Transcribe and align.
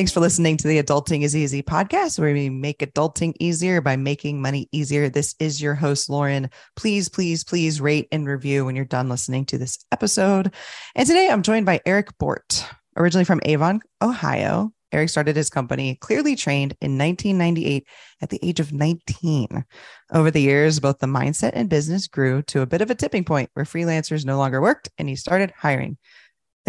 Thanks 0.00 0.12
for 0.12 0.20
listening 0.20 0.56
to 0.56 0.66
the 0.66 0.82
Adulting 0.82 1.24
is 1.24 1.36
Easy 1.36 1.62
podcast, 1.62 2.18
where 2.18 2.32
we 2.32 2.48
make 2.48 2.78
adulting 2.78 3.34
easier 3.38 3.82
by 3.82 3.96
making 3.96 4.40
money 4.40 4.66
easier. 4.72 5.10
This 5.10 5.34
is 5.38 5.60
your 5.60 5.74
host, 5.74 6.08
Lauren. 6.08 6.48
Please, 6.74 7.10
please, 7.10 7.44
please 7.44 7.82
rate 7.82 8.08
and 8.10 8.26
review 8.26 8.64
when 8.64 8.76
you're 8.76 8.86
done 8.86 9.10
listening 9.10 9.44
to 9.44 9.58
this 9.58 9.84
episode. 9.92 10.54
And 10.94 11.06
today 11.06 11.28
I'm 11.28 11.42
joined 11.42 11.66
by 11.66 11.82
Eric 11.84 12.16
Bort, 12.16 12.66
originally 12.96 13.26
from 13.26 13.42
Avon, 13.44 13.82
Ohio. 14.00 14.72
Eric 14.90 15.10
started 15.10 15.36
his 15.36 15.50
company, 15.50 15.96
Clearly 15.96 16.34
Trained, 16.34 16.78
in 16.80 16.96
1998 16.96 17.86
at 18.22 18.30
the 18.30 18.40
age 18.42 18.58
of 18.58 18.72
19. 18.72 19.66
Over 20.14 20.30
the 20.30 20.40
years, 20.40 20.80
both 20.80 20.98
the 21.00 21.08
mindset 21.08 21.50
and 21.52 21.68
business 21.68 22.06
grew 22.06 22.40
to 22.44 22.62
a 22.62 22.66
bit 22.66 22.80
of 22.80 22.90
a 22.90 22.94
tipping 22.94 23.26
point 23.26 23.50
where 23.52 23.66
freelancers 23.66 24.24
no 24.24 24.38
longer 24.38 24.62
worked 24.62 24.88
and 24.96 25.10
he 25.10 25.14
started 25.14 25.52
hiring. 25.54 25.98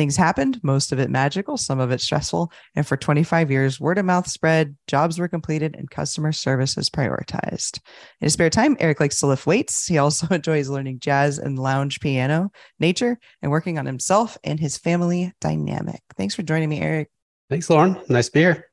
Things 0.02 0.18
happened, 0.18 0.60
most 0.64 0.91
of 0.91 0.98
it 0.98 1.12
magical, 1.12 1.58
some 1.58 1.80
of 1.80 1.91
it 1.91 2.02
stressful. 2.02 2.52
And 2.76 2.88
for 2.88 2.98
25 2.98 3.52
years, 3.52 3.80
word 3.80 4.00
of 4.00 4.05
mouth 4.05 4.28
spread, 4.28 4.76
jobs 4.88 5.20
were 5.20 5.28
completed, 5.28 5.76
and 5.76 5.92
customer 5.92 6.32
service 6.32 6.76
was 6.76 6.90
prioritized. 6.90 7.78
In 8.20 8.26
his 8.26 8.34
spare 8.34 8.50
time, 8.50 8.76
Eric 8.80 9.00
likes 9.00 9.20
to 9.20 9.28
lift 9.28 9.45
weights. 9.45 9.86
He 9.86 10.00
also 10.00 10.26
enjoys 10.32 10.70
learning 10.70 11.02
jazz 11.02 11.38
and 11.38 11.59
lounge 11.59 12.00
piano, 12.00 12.52
nature, 12.80 13.20
and 13.44 13.52
working 13.52 13.78
on 13.78 13.86
himself 13.86 14.40
and 14.44 14.59
his 14.59 14.76
family 14.76 15.34
dynamic. 15.40 16.02
Thanks 16.18 16.34
for 16.34 16.42
joining 16.42 16.70
me, 16.70 16.81
Eric. 16.81 17.12
Thanks, 17.52 17.70
Lauren. 17.70 17.95
Nice 18.09 18.26
to 18.26 18.31
be 18.31 18.40
here. 18.40 18.70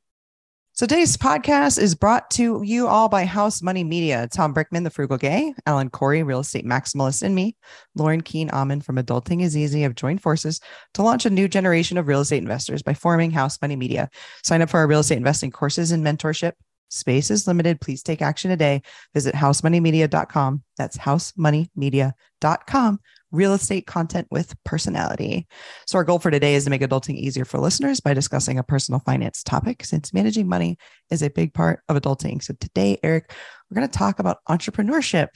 So 0.78 0.86
today's 0.86 1.16
podcast 1.16 1.76
is 1.76 1.96
brought 1.96 2.30
to 2.30 2.62
you 2.62 2.86
all 2.86 3.08
by 3.08 3.24
House 3.24 3.62
Money 3.62 3.82
Media. 3.82 4.28
Tom 4.30 4.54
Brickman, 4.54 4.84
the 4.84 4.90
frugal 4.90 5.16
gay, 5.16 5.52
Alan 5.66 5.90
Corey, 5.90 6.22
real 6.22 6.38
estate 6.38 6.64
maximalist, 6.64 7.24
and 7.24 7.34
me, 7.34 7.56
Lauren 7.96 8.20
Keen 8.20 8.48
Amon 8.50 8.80
from 8.80 8.94
Adulting 8.94 9.42
is 9.42 9.56
Easy, 9.56 9.80
have 9.80 9.96
joined 9.96 10.22
forces 10.22 10.60
to 10.94 11.02
launch 11.02 11.26
a 11.26 11.30
new 11.30 11.48
generation 11.48 11.98
of 11.98 12.06
real 12.06 12.20
estate 12.20 12.38
investors 12.38 12.84
by 12.84 12.94
forming 12.94 13.32
House 13.32 13.60
Money 13.60 13.74
Media. 13.74 14.08
Sign 14.44 14.62
up 14.62 14.70
for 14.70 14.78
our 14.78 14.86
real 14.86 15.00
estate 15.00 15.18
investing 15.18 15.50
courses 15.50 15.90
and 15.90 16.06
mentorship. 16.06 16.52
Space 16.90 17.32
is 17.32 17.48
limited. 17.48 17.80
Please 17.80 18.04
take 18.04 18.22
action 18.22 18.48
today. 18.48 18.82
Visit 19.14 19.34
housemoneymedia.com. 19.34 20.62
That's 20.76 20.96
housemoneymedia.com 20.96 23.00
real 23.30 23.52
estate 23.52 23.86
content 23.86 24.26
with 24.30 24.54
personality. 24.64 25.46
So, 25.86 25.98
our 25.98 26.04
goal 26.04 26.18
for 26.18 26.30
today 26.30 26.54
is 26.54 26.64
to 26.64 26.70
make 26.70 26.82
adulting 26.82 27.16
easier 27.16 27.44
for 27.44 27.58
listeners 27.58 28.00
by 28.00 28.14
discussing 28.14 28.58
a 28.58 28.62
personal 28.62 29.00
finance 29.00 29.42
topic, 29.42 29.84
since 29.84 30.14
managing 30.14 30.48
money 30.48 30.78
is 31.10 31.22
a 31.22 31.30
big 31.30 31.54
part 31.54 31.82
of 31.88 31.96
adulting. 31.96 32.42
So, 32.42 32.54
today, 32.60 32.98
Eric, 33.02 33.32
we're 33.70 33.76
going 33.76 33.88
to 33.88 33.98
talk 33.98 34.18
about 34.18 34.38
entrepreneurship. 34.48 35.28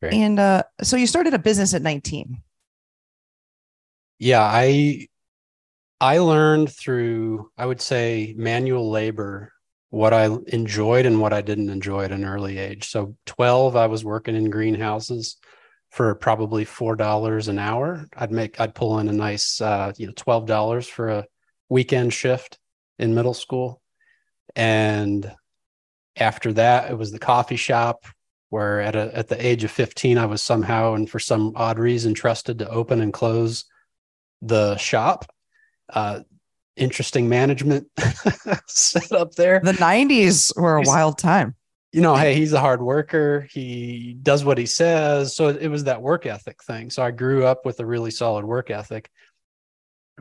Great. 0.00 0.14
And 0.14 0.38
uh, 0.38 0.62
so, 0.82 0.96
you 0.96 1.06
started 1.06 1.34
a 1.34 1.38
business 1.38 1.74
at 1.74 1.82
19. 1.82 2.42
Yeah, 4.18 4.42
I 4.42 5.08
I 6.00 6.18
learned 6.18 6.72
through 6.72 7.50
I 7.56 7.66
would 7.66 7.80
say 7.80 8.34
manual 8.36 8.90
labor 8.90 9.52
what 9.90 10.12
I 10.12 10.28
enjoyed 10.48 11.06
and 11.06 11.20
what 11.20 11.32
I 11.32 11.40
didn't 11.40 11.70
enjoy 11.70 12.04
at 12.04 12.12
an 12.12 12.24
early 12.24 12.58
age. 12.58 12.88
So 12.88 13.16
12 13.26 13.76
I 13.76 13.86
was 13.86 14.04
working 14.04 14.36
in 14.36 14.50
greenhouses 14.50 15.36
for 15.96 16.14
probably 16.14 16.66
four 16.66 16.94
dollars 16.94 17.48
an 17.48 17.58
hour. 17.58 18.06
I'd 18.14 18.30
make 18.30 18.60
I'd 18.60 18.74
pull 18.74 18.98
in 18.98 19.08
a 19.08 19.12
nice 19.12 19.62
uh, 19.62 19.94
you 19.96 20.06
know 20.06 20.12
twelve 20.14 20.44
dollars 20.44 20.86
for 20.86 21.08
a 21.08 21.26
weekend 21.70 22.12
shift 22.12 22.58
in 22.98 23.14
middle 23.14 23.32
school, 23.32 23.80
and 24.54 25.32
after 26.14 26.52
that 26.52 26.90
it 26.90 26.98
was 26.98 27.12
the 27.12 27.18
coffee 27.18 27.56
shop 27.56 28.04
where 28.50 28.82
at 28.82 28.94
a, 28.94 29.16
at 29.16 29.28
the 29.28 29.44
age 29.44 29.64
of 29.64 29.70
15 29.70 30.16
i 30.16 30.24
was 30.24 30.40
somehow 30.40 30.94
and 30.94 31.10
for 31.10 31.18
some 31.18 31.52
odd 31.56 31.78
reason 31.78 32.14
trusted 32.14 32.60
to 32.60 32.68
open 32.70 33.00
and 33.00 33.12
close 33.12 33.64
the 34.40 34.76
shop. 34.76 35.26
Uh, 35.90 36.20
interesting 36.76 37.28
management 37.28 37.88
set 38.66 39.12
up 39.12 39.32
there. 39.32 39.60
The 39.64 39.72
90s 39.72 40.56
were 40.56 40.76
a 40.76 40.82
wild 40.82 41.18
time 41.18 41.54
you 41.96 42.02
know, 42.02 42.14
hey, 42.14 42.34
he's 42.34 42.52
a 42.52 42.60
hard 42.60 42.82
worker. 42.82 43.48
He 43.50 44.18
does 44.22 44.44
what 44.44 44.58
he 44.58 44.66
says. 44.66 45.34
So 45.34 45.48
it 45.48 45.68
was 45.68 45.84
that 45.84 46.02
work 46.02 46.26
ethic 46.26 46.62
thing. 46.62 46.90
So 46.90 47.02
I 47.02 47.10
grew 47.10 47.46
up 47.46 47.64
with 47.64 47.80
a 47.80 47.86
really 47.86 48.10
solid 48.10 48.44
work 48.44 48.70
ethic. 48.70 49.10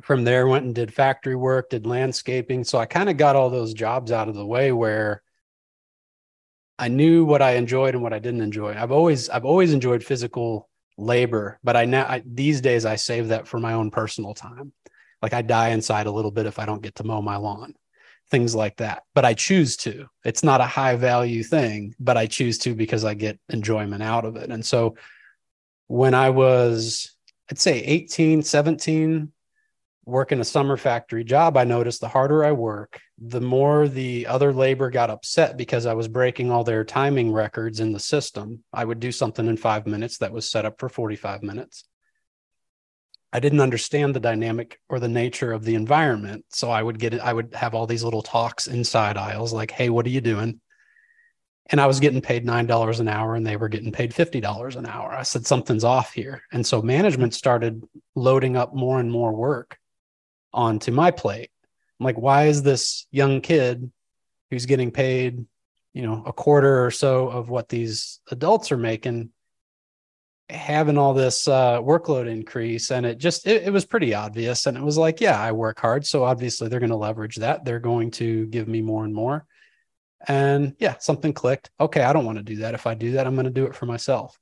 From 0.02 0.24
there, 0.24 0.48
went 0.48 0.64
and 0.64 0.74
did 0.74 0.94
factory 0.94 1.36
work, 1.36 1.70
did 1.70 1.86
landscaping. 1.86 2.64
So 2.64 2.78
I 2.78 2.86
kind 2.86 3.10
of 3.10 3.18
got 3.18 3.36
all 3.36 3.50
those 3.50 3.74
jobs 3.74 4.14
out 4.14 4.30
of 4.30 4.36
the 4.36 4.46
way 4.46 4.72
where 4.72 5.22
I 6.80 6.88
knew 6.88 7.26
what 7.26 7.42
I 7.42 7.56
enjoyed 7.56 7.94
and 7.94 8.02
what 8.02 8.14
I 8.14 8.20
didn't 8.20 8.40
enjoy. 8.40 8.74
I've 8.74 8.94
always 8.94 9.28
I've 9.28 9.44
always 9.44 9.74
enjoyed 9.74 10.02
physical 10.02 10.70
labor, 10.98 11.60
but 11.62 11.76
I 11.76 11.84
now 11.84 12.06
I, 12.06 12.24
these 12.26 12.62
days 12.62 12.86
I 12.86 12.96
save 12.96 13.28
that 13.30 13.50
for 13.50 13.60
my 13.60 13.74
own 13.74 13.92
personal 13.92 14.34
time. 14.34 14.72
Like 15.22 15.34
I 15.34 15.42
die 15.42 15.70
inside 15.72 16.08
a 16.08 16.12
little 16.12 16.32
bit 16.32 16.46
if 16.46 16.58
I 16.58 16.66
don't 16.66 16.82
get 16.82 16.96
to 16.96 17.04
mow 17.04 17.22
my 17.22 17.36
lawn 17.36 17.74
things 18.30 18.56
like 18.56 18.78
that. 18.78 19.04
But 19.14 19.26
I 19.26 19.34
choose 19.34 19.78
to. 19.78 20.08
It's 20.24 20.44
not 20.44 20.62
a 20.62 20.66
high 20.66 20.96
value 20.96 21.44
thing, 21.44 21.96
but 22.00 22.18
I 22.18 22.26
choose 22.26 22.58
to 22.60 22.76
because 22.76 23.06
I 23.06 23.14
get 23.14 23.40
enjoyment 23.50 24.04
out 24.04 24.26
of 24.26 24.36
it. 24.36 24.50
And 24.50 24.66
so 24.66 24.96
when 25.88 26.14
I 26.14 26.30
was, 26.32 27.16
I'd 27.50 27.60
say 27.60 27.80
18, 27.80 28.42
17, 28.42 29.32
working 30.06 30.40
a 30.40 30.46
summer 30.46 30.78
factory 30.78 31.24
job, 31.24 31.58
I 31.58 31.64
noticed 31.64 32.02
the 32.02 32.08
harder 32.08 32.44
I 32.44 32.52
work, 32.52 33.00
the 33.18 33.42
more 33.42 33.88
the 33.88 34.28
other 34.28 34.54
labor 34.54 34.90
got 34.90 35.10
upset 35.10 35.58
because 35.58 35.86
I 35.86 35.94
was 35.94 36.08
breaking 36.08 36.52
all 36.52 36.64
their 36.64 36.84
timing 36.84 37.32
records 37.32 37.80
in 37.80 37.92
the 37.92 38.00
system. 38.00 38.64
I 38.74 38.86
would 38.86 39.00
do 39.00 39.12
something 39.12 39.48
in 39.48 39.58
five 39.58 39.88
minutes 39.88 40.18
that 40.20 40.32
was 40.32 40.50
set 40.50 40.66
up 40.66 40.80
for 40.80 40.90
45 40.90 41.44
minutes. 41.44 41.86
I 43.36 43.40
didn't 43.40 43.60
understand 43.60 44.16
the 44.16 44.22
dynamic 44.22 44.80
or 44.88 44.98
the 44.98 45.10
nature 45.10 45.52
of 45.52 45.66
the 45.66 45.76
environment. 45.76 46.46
So 46.52 46.72
I 46.72 46.82
would 46.82 46.98
get 46.98 47.20
I 47.20 47.34
would 47.34 47.54
have 47.54 47.76
all 47.76 47.86
these 47.86 48.02
little 48.02 48.22
talks 48.22 48.66
inside 48.66 49.18
aisles 49.18 49.52
like, 49.52 49.72
hey, 49.72 49.90
what 49.90 50.06
are 50.06 50.10
you 50.10 50.22
doing? 50.22 50.62
And 51.66 51.82
I 51.82 51.86
was 51.88 52.00
getting 52.00 52.22
paid 52.22 52.46
$9 52.46 53.00
an 53.02 53.08
hour 53.10 53.36
and 53.36 53.46
they 53.46 53.58
were 53.58 53.68
getting 53.68 53.92
paid 53.92 54.14
$50 54.14 54.78
an 54.78 54.86
hour. 54.86 55.12
I 55.12 55.24
said, 55.24 55.46
something's 55.46 55.84
off 55.84 56.14
here. 56.14 56.44
And 56.54 56.66
so 56.66 56.82
management 56.82 57.34
started 57.34 57.84
loading 58.16 58.56
up 58.56 58.74
more 58.74 59.02
and 59.02 59.12
more 59.12 59.34
work 59.34 59.78
onto 60.54 60.94
my 60.94 61.12
plate. 61.12 61.50
I'm 62.00 62.06
like, 62.06 62.18
why 62.18 62.46
is 62.46 62.64
this 62.64 63.06
young 63.12 63.42
kid 63.42 63.92
who's 64.50 64.66
getting 64.66 64.92
paid, 64.92 65.46
you 65.94 66.04
know, 66.04 66.24
a 66.26 66.32
quarter 66.32 66.86
or 66.86 66.92
so 66.92 67.28
of 67.28 67.50
what 67.50 67.68
these 67.68 68.22
adults 68.32 68.72
are 68.72 68.78
making 68.78 69.32
having 70.50 70.98
all 70.98 71.14
this 71.14 71.48
uh, 71.48 71.82
workload 71.82 72.30
increase 72.30 72.92
and 72.92 73.06
it 73.06 73.18
just 73.18 73.48
it, 73.48 73.64
it, 73.64 73.72
was 73.72 73.86
pretty 73.86 74.14
obvious 74.14 74.68
and 74.68 74.78
it 74.78 74.84
was 74.84 74.98
like 74.98 75.20
yeah 75.20 75.42
i 75.42 75.52
work 75.52 75.80
hard 75.80 76.06
so 76.06 76.24
obviously 76.24 76.68
they're 76.68 76.80
going 76.80 76.92
to 76.92 76.96
leverage 76.96 77.38
that. 77.38 77.66
They're 77.66 77.80
going 77.80 78.12
to 78.12 78.46
give 78.48 78.68
me 78.68 78.82
more 78.82 79.06
and 79.06 79.14
more. 79.14 79.46
And 80.28 80.76
yeah 80.80 80.98
something 81.00 81.34
clicked. 81.34 81.72
Okay 81.80 82.02
i 82.02 82.14
don't 82.14 82.26
want 82.26 82.38
to 82.38 82.44
do 82.44 82.58
that. 82.58 82.76
If 82.76 82.86
i 82.86 82.94
do 82.94 83.14
that 83.14 83.26
i'm 83.26 83.34
going 83.34 83.46
to 83.46 83.52
do 83.52 83.66
it 83.66 83.76
for 83.76 83.88
myself. 83.88 84.40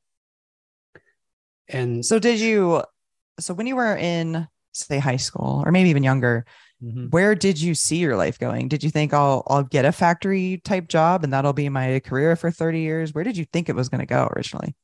And 1.70 2.06
so 2.06 2.20
did 2.20 2.40
you 2.40 2.84
so 3.40 3.54
when 3.54 3.68
you 3.68 3.78
were 3.78 3.96
in 3.96 4.48
say 4.74 5.00
high 5.00 5.18
school 5.18 5.64
or 5.66 5.72
maybe 5.72 5.90
even 5.90 6.04
younger 6.04 6.46
mm-hmm. 6.84 7.08
where 7.10 7.34
did 7.34 7.62
you 7.62 7.76
see 7.76 7.98
your 7.98 8.18
life 8.18 8.40
going? 8.40 8.68
Did 8.68 8.84
you 8.84 8.90
think 8.90 9.14
i'll 9.14 9.44
i'll 9.48 9.64
get 9.64 9.86
a 9.86 9.94
factory 9.94 10.60
type 10.66 10.90
job 10.90 11.24
and 11.24 11.32
that'll 11.32 11.54
be 11.54 11.70
my 11.70 12.02
career 12.02 12.36
for 12.36 12.52
30 12.52 12.82
years 12.82 13.14
where 13.14 13.24
did 13.24 13.38
you 13.38 13.46
think 13.46 13.70
it 13.70 13.76
was 13.76 13.88
going 13.88 14.02
to 14.02 14.06
go 14.06 14.28
originally 14.36 14.76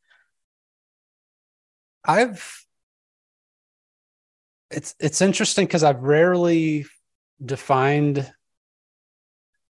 I've 2.05 2.65
it's 4.71 4.95
it's 4.99 5.21
interesting 5.21 5.65
because 5.65 5.83
I've 5.83 6.01
rarely 6.01 6.85
defined 7.43 8.31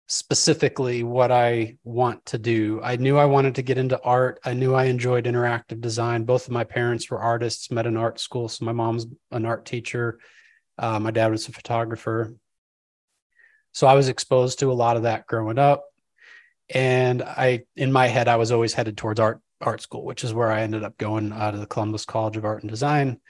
specifically 0.06 1.02
what 1.02 1.32
I 1.32 1.78
want 1.82 2.24
to 2.26 2.38
do. 2.38 2.80
I 2.82 2.96
knew 2.96 3.16
I 3.16 3.24
wanted 3.24 3.54
to 3.56 3.62
get 3.62 3.78
into 3.78 4.00
art. 4.02 4.38
I 4.44 4.52
knew 4.52 4.74
I 4.74 4.84
enjoyed 4.84 5.24
interactive 5.24 5.80
design. 5.80 6.24
Both 6.24 6.46
of 6.46 6.52
my 6.52 6.64
parents 6.64 7.10
were 7.10 7.18
artists, 7.18 7.70
met 7.70 7.86
in 7.86 7.96
art 7.96 8.20
school. 8.20 8.48
So 8.48 8.64
my 8.64 8.72
mom's 8.72 9.06
an 9.30 9.46
art 9.46 9.64
teacher. 9.64 10.18
Uh, 10.78 11.00
my 11.00 11.10
dad 11.10 11.30
was 11.30 11.48
a 11.48 11.52
photographer. 11.52 12.34
So 13.72 13.86
I 13.86 13.94
was 13.94 14.08
exposed 14.08 14.58
to 14.60 14.70
a 14.70 14.74
lot 14.74 14.96
of 14.96 15.04
that 15.04 15.26
growing 15.26 15.58
up. 15.58 15.84
And 16.72 17.22
I, 17.22 17.64
in 17.76 17.92
my 17.92 18.06
head, 18.06 18.28
I 18.28 18.36
was 18.36 18.52
always 18.52 18.74
headed 18.74 18.96
towards 18.96 19.20
art 19.20 19.40
art 19.64 19.80
school, 19.80 20.04
which 20.04 20.24
is 20.24 20.34
where 20.34 20.50
I 20.50 20.62
ended 20.62 20.84
up 20.84 20.96
going 20.98 21.32
out 21.32 21.54
of 21.54 21.60
the 21.60 21.66
Columbus 21.66 22.04
College 22.04 22.36
of 22.36 22.44
Art 22.44 22.62
and 22.62 22.70
Design. 22.70 23.20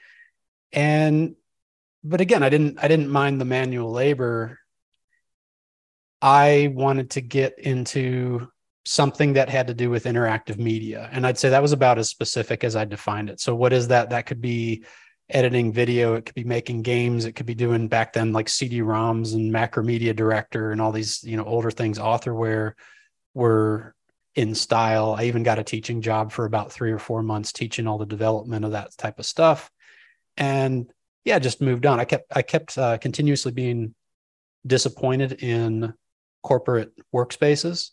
And 0.72 1.36
but 2.02 2.20
again, 2.20 2.42
I 2.42 2.48
didn't 2.48 2.78
I 2.82 2.88
didn't 2.88 3.08
mind 3.08 3.40
the 3.40 3.46
manual 3.46 3.90
labor. 3.90 4.58
I 6.20 6.72
wanted 6.74 7.10
to 7.10 7.20
get 7.20 7.58
into 7.58 8.48
something 8.86 9.34
that 9.34 9.48
had 9.48 9.68
to 9.68 9.74
do 9.74 9.88
with 9.90 10.04
interactive 10.04 10.58
media. 10.58 11.08
And 11.12 11.26
I'd 11.26 11.38
say 11.38 11.50
that 11.50 11.62
was 11.62 11.72
about 11.72 11.98
as 11.98 12.08
specific 12.08 12.64
as 12.64 12.76
I 12.76 12.84
defined 12.84 13.30
it. 13.30 13.40
So 13.40 13.54
what 13.54 13.72
is 13.72 13.88
that? 13.88 14.10
That 14.10 14.26
could 14.26 14.40
be 14.40 14.84
editing 15.30 15.72
video, 15.72 16.14
it 16.14 16.26
could 16.26 16.34
be 16.34 16.44
making 16.44 16.82
games, 16.82 17.24
it 17.24 17.32
could 17.32 17.46
be 17.46 17.54
doing 17.54 17.88
back 17.88 18.12
then 18.12 18.32
like 18.32 18.48
CD-ROMs 18.48 19.34
and 19.34 19.52
Macromedia 19.52 20.14
Director 20.14 20.70
and 20.70 20.80
all 20.80 20.92
these, 20.92 21.24
you 21.24 21.36
know, 21.36 21.44
older 21.44 21.70
things, 21.70 21.98
authorware 21.98 22.72
were 23.32 23.94
in 24.34 24.54
style. 24.54 25.14
I 25.16 25.24
even 25.24 25.42
got 25.42 25.58
a 25.58 25.64
teaching 25.64 26.00
job 26.02 26.32
for 26.32 26.44
about 26.44 26.72
three 26.72 26.90
or 26.90 26.98
four 26.98 27.22
months 27.22 27.52
teaching 27.52 27.86
all 27.86 27.98
the 27.98 28.06
development 28.06 28.64
of 28.64 28.72
that 28.72 28.96
type 28.96 29.18
of 29.18 29.26
stuff. 29.26 29.70
And 30.36 30.90
yeah, 31.24 31.38
just 31.38 31.60
moved 31.60 31.86
on. 31.86 32.00
I 32.00 32.04
kept 32.04 32.32
I 32.34 32.42
kept 32.42 32.76
uh, 32.76 32.98
continuously 32.98 33.52
being 33.52 33.94
disappointed 34.66 35.42
in 35.42 35.94
corporate 36.42 36.92
workspaces 37.14 37.90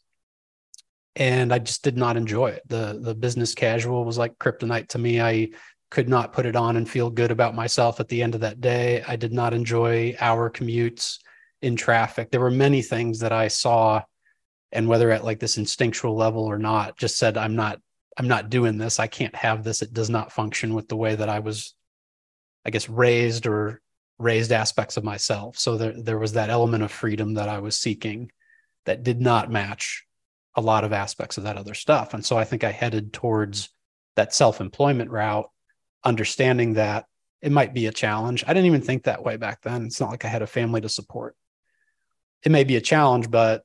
and 1.15 1.53
I 1.53 1.59
just 1.59 1.83
did 1.83 1.97
not 1.97 2.17
enjoy 2.17 2.51
it. 2.51 2.63
The 2.67 2.99
the 3.01 3.15
business 3.15 3.53
casual 3.53 4.05
was 4.05 4.17
like 4.17 4.37
kryptonite 4.39 4.89
to 4.89 4.99
me. 4.99 5.21
I 5.21 5.49
could 5.89 6.07
not 6.07 6.31
put 6.31 6.45
it 6.45 6.55
on 6.55 6.77
and 6.77 6.89
feel 6.89 7.09
good 7.09 7.31
about 7.31 7.53
myself 7.53 7.99
at 7.99 8.07
the 8.07 8.23
end 8.23 8.33
of 8.33 8.41
that 8.41 8.61
day. 8.61 9.03
I 9.05 9.17
did 9.17 9.33
not 9.33 9.53
enjoy 9.53 10.15
hour 10.19 10.49
commutes 10.49 11.19
in 11.61 11.75
traffic. 11.75 12.31
There 12.31 12.39
were 12.39 12.49
many 12.49 12.81
things 12.81 13.19
that 13.19 13.33
I 13.33 13.49
saw 13.49 14.01
and 14.71 14.87
whether 14.87 15.11
at 15.11 15.23
like 15.25 15.39
this 15.39 15.57
instinctual 15.57 16.15
level 16.15 16.43
or 16.43 16.57
not 16.57 16.97
just 16.97 17.17
said 17.17 17.37
I'm 17.37 17.55
not 17.55 17.79
I'm 18.17 18.27
not 18.27 18.49
doing 18.49 18.77
this. 18.77 18.99
I 18.99 19.07
can't 19.07 19.35
have 19.35 19.63
this. 19.63 19.81
It 19.81 19.93
does 19.93 20.09
not 20.09 20.31
function 20.31 20.73
with 20.73 20.89
the 20.89 20.97
way 20.97 21.15
that 21.15 21.29
I 21.29 21.39
was 21.39 21.73
I 22.65 22.69
guess 22.69 22.89
raised 22.89 23.47
or 23.47 23.81
raised 24.17 24.51
aspects 24.51 24.97
of 24.97 25.03
myself. 25.03 25.57
So 25.57 25.77
there 25.77 25.93
there 26.01 26.19
was 26.19 26.33
that 26.33 26.49
element 26.49 26.83
of 26.83 26.91
freedom 26.91 27.35
that 27.35 27.49
I 27.49 27.59
was 27.59 27.77
seeking 27.77 28.31
that 28.85 29.03
did 29.03 29.21
not 29.21 29.51
match 29.51 30.05
a 30.55 30.61
lot 30.61 30.83
of 30.83 30.93
aspects 30.93 31.37
of 31.37 31.45
that 31.45 31.57
other 31.57 31.73
stuff. 31.73 32.13
And 32.13 32.25
so 32.25 32.37
I 32.37 32.43
think 32.43 32.63
I 32.63 32.71
headed 32.71 33.13
towards 33.13 33.69
that 34.15 34.33
self 34.33 34.61
employment 34.61 35.09
route, 35.11 35.49
understanding 36.03 36.73
that 36.73 37.05
it 37.41 37.51
might 37.51 37.73
be 37.73 37.87
a 37.87 37.91
challenge. 37.91 38.43
I 38.45 38.53
didn't 38.53 38.67
even 38.67 38.81
think 38.81 39.03
that 39.03 39.23
way 39.23 39.37
back 39.37 39.61
then. 39.61 39.85
It's 39.85 39.99
not 39.99 40.11
like 40.11 40.25
I 40.25 40.29
had 40.29 40.41
a 40.41 40.47
family 40.47 40.81
to 40.81 40.89
support. 40.89 41.35
It 42.43 42.51
may 42.51 42.63
be 42.63 42.75
a 42.75 42.81
challenge, 42.81 43.31
but 43.31 43.63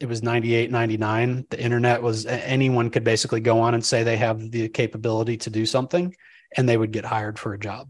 it 0.00 0.06
was 0.06 0.22
98, 0.22 0.70
99. 0.70 1.46
The 1.50 1.60
internet 1.60 2.02
was 2.02 2.26
anyone 2.26 2.90
could 2.90 3.04
basically 3.04 3.40
go 3.40 3.60
on 3.60 3.74
and 3.74 3.84
say 3.84 4.02
they 4.02 4.16
have 4.16 4.50
the 4.50 4.68
capability 4.68 5.36
to 5.38 5.50
do 5.50 5.64
something 5.64 6.14
and 6.56 6.68
they 6.68 6.76
would 6.76 6.92
get 6.92 7.04
hired 7.04 7.38
for 7.38 7.54
a 7.54 7.58
job. 7.58 7.88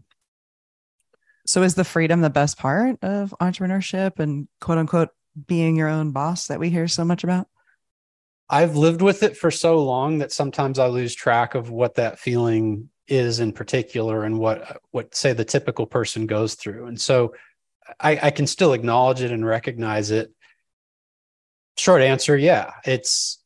So 1.45 1.63
is 1.63 1.75
the 1.75 1.83
freedom 1.83 2.21
the 2.21 2.29
best 2.29 2.57
part 2.57 2.97
of 3.01 3.33
entrepreneurship 3.41 4.19
and 4.19 4.47
quote 4.59 4.77
unquote 4.77 5.09
being 5.45 5.75
your 5.75 5.87
own 5.87 6.11
boss 6.11 6.47
that 6.47 6.59
we 6.59 6.69
hear 6.69 6.87
so 6.87 7.05
much 7.05 7.23
about? 7.23 7.47
I've 8.49 8.75
lived 8.75 9.01
with 9.01 9.23
it 9.23 9.35
for 9.35 9.51
so 9.51 9.83
long 9.83 10.19
that 10.19 10.31
sometimes 10.31 10.79
I 10.79 10.87
lose 10.87 11.13
track 11.13 11.55
of 11.55 11.69
what 11.69 11.95
that 11.95 12.19
feeling 12.19 12.89
is 13.07 13.39
in 13.39 13.51
particular 13.53 14.23
and 14.23 14.39
what 14.39 14.81
what 14.91 15.15
say 15.15 15.33
the 15.33 15.45
typical 15.45 15.85
person 15.85 16.27
goes 16.27 16.55
through. 16.55 16.87
And 16.87 16.99
so 16.99 17.33
I, 17.99 18.19
I 18.23 18.31
can 18.31 18.47
still 18.47 18.73
acknowledge 18.73 19.21
it 19.21 19.31
and 19.31 19.45
recognize 19.45 20.11
it. 20.11 20.31
Short 21.77 22.01
answer, 22.01 22.37
yeah. 22.37 22.71
It's 22.85 23.39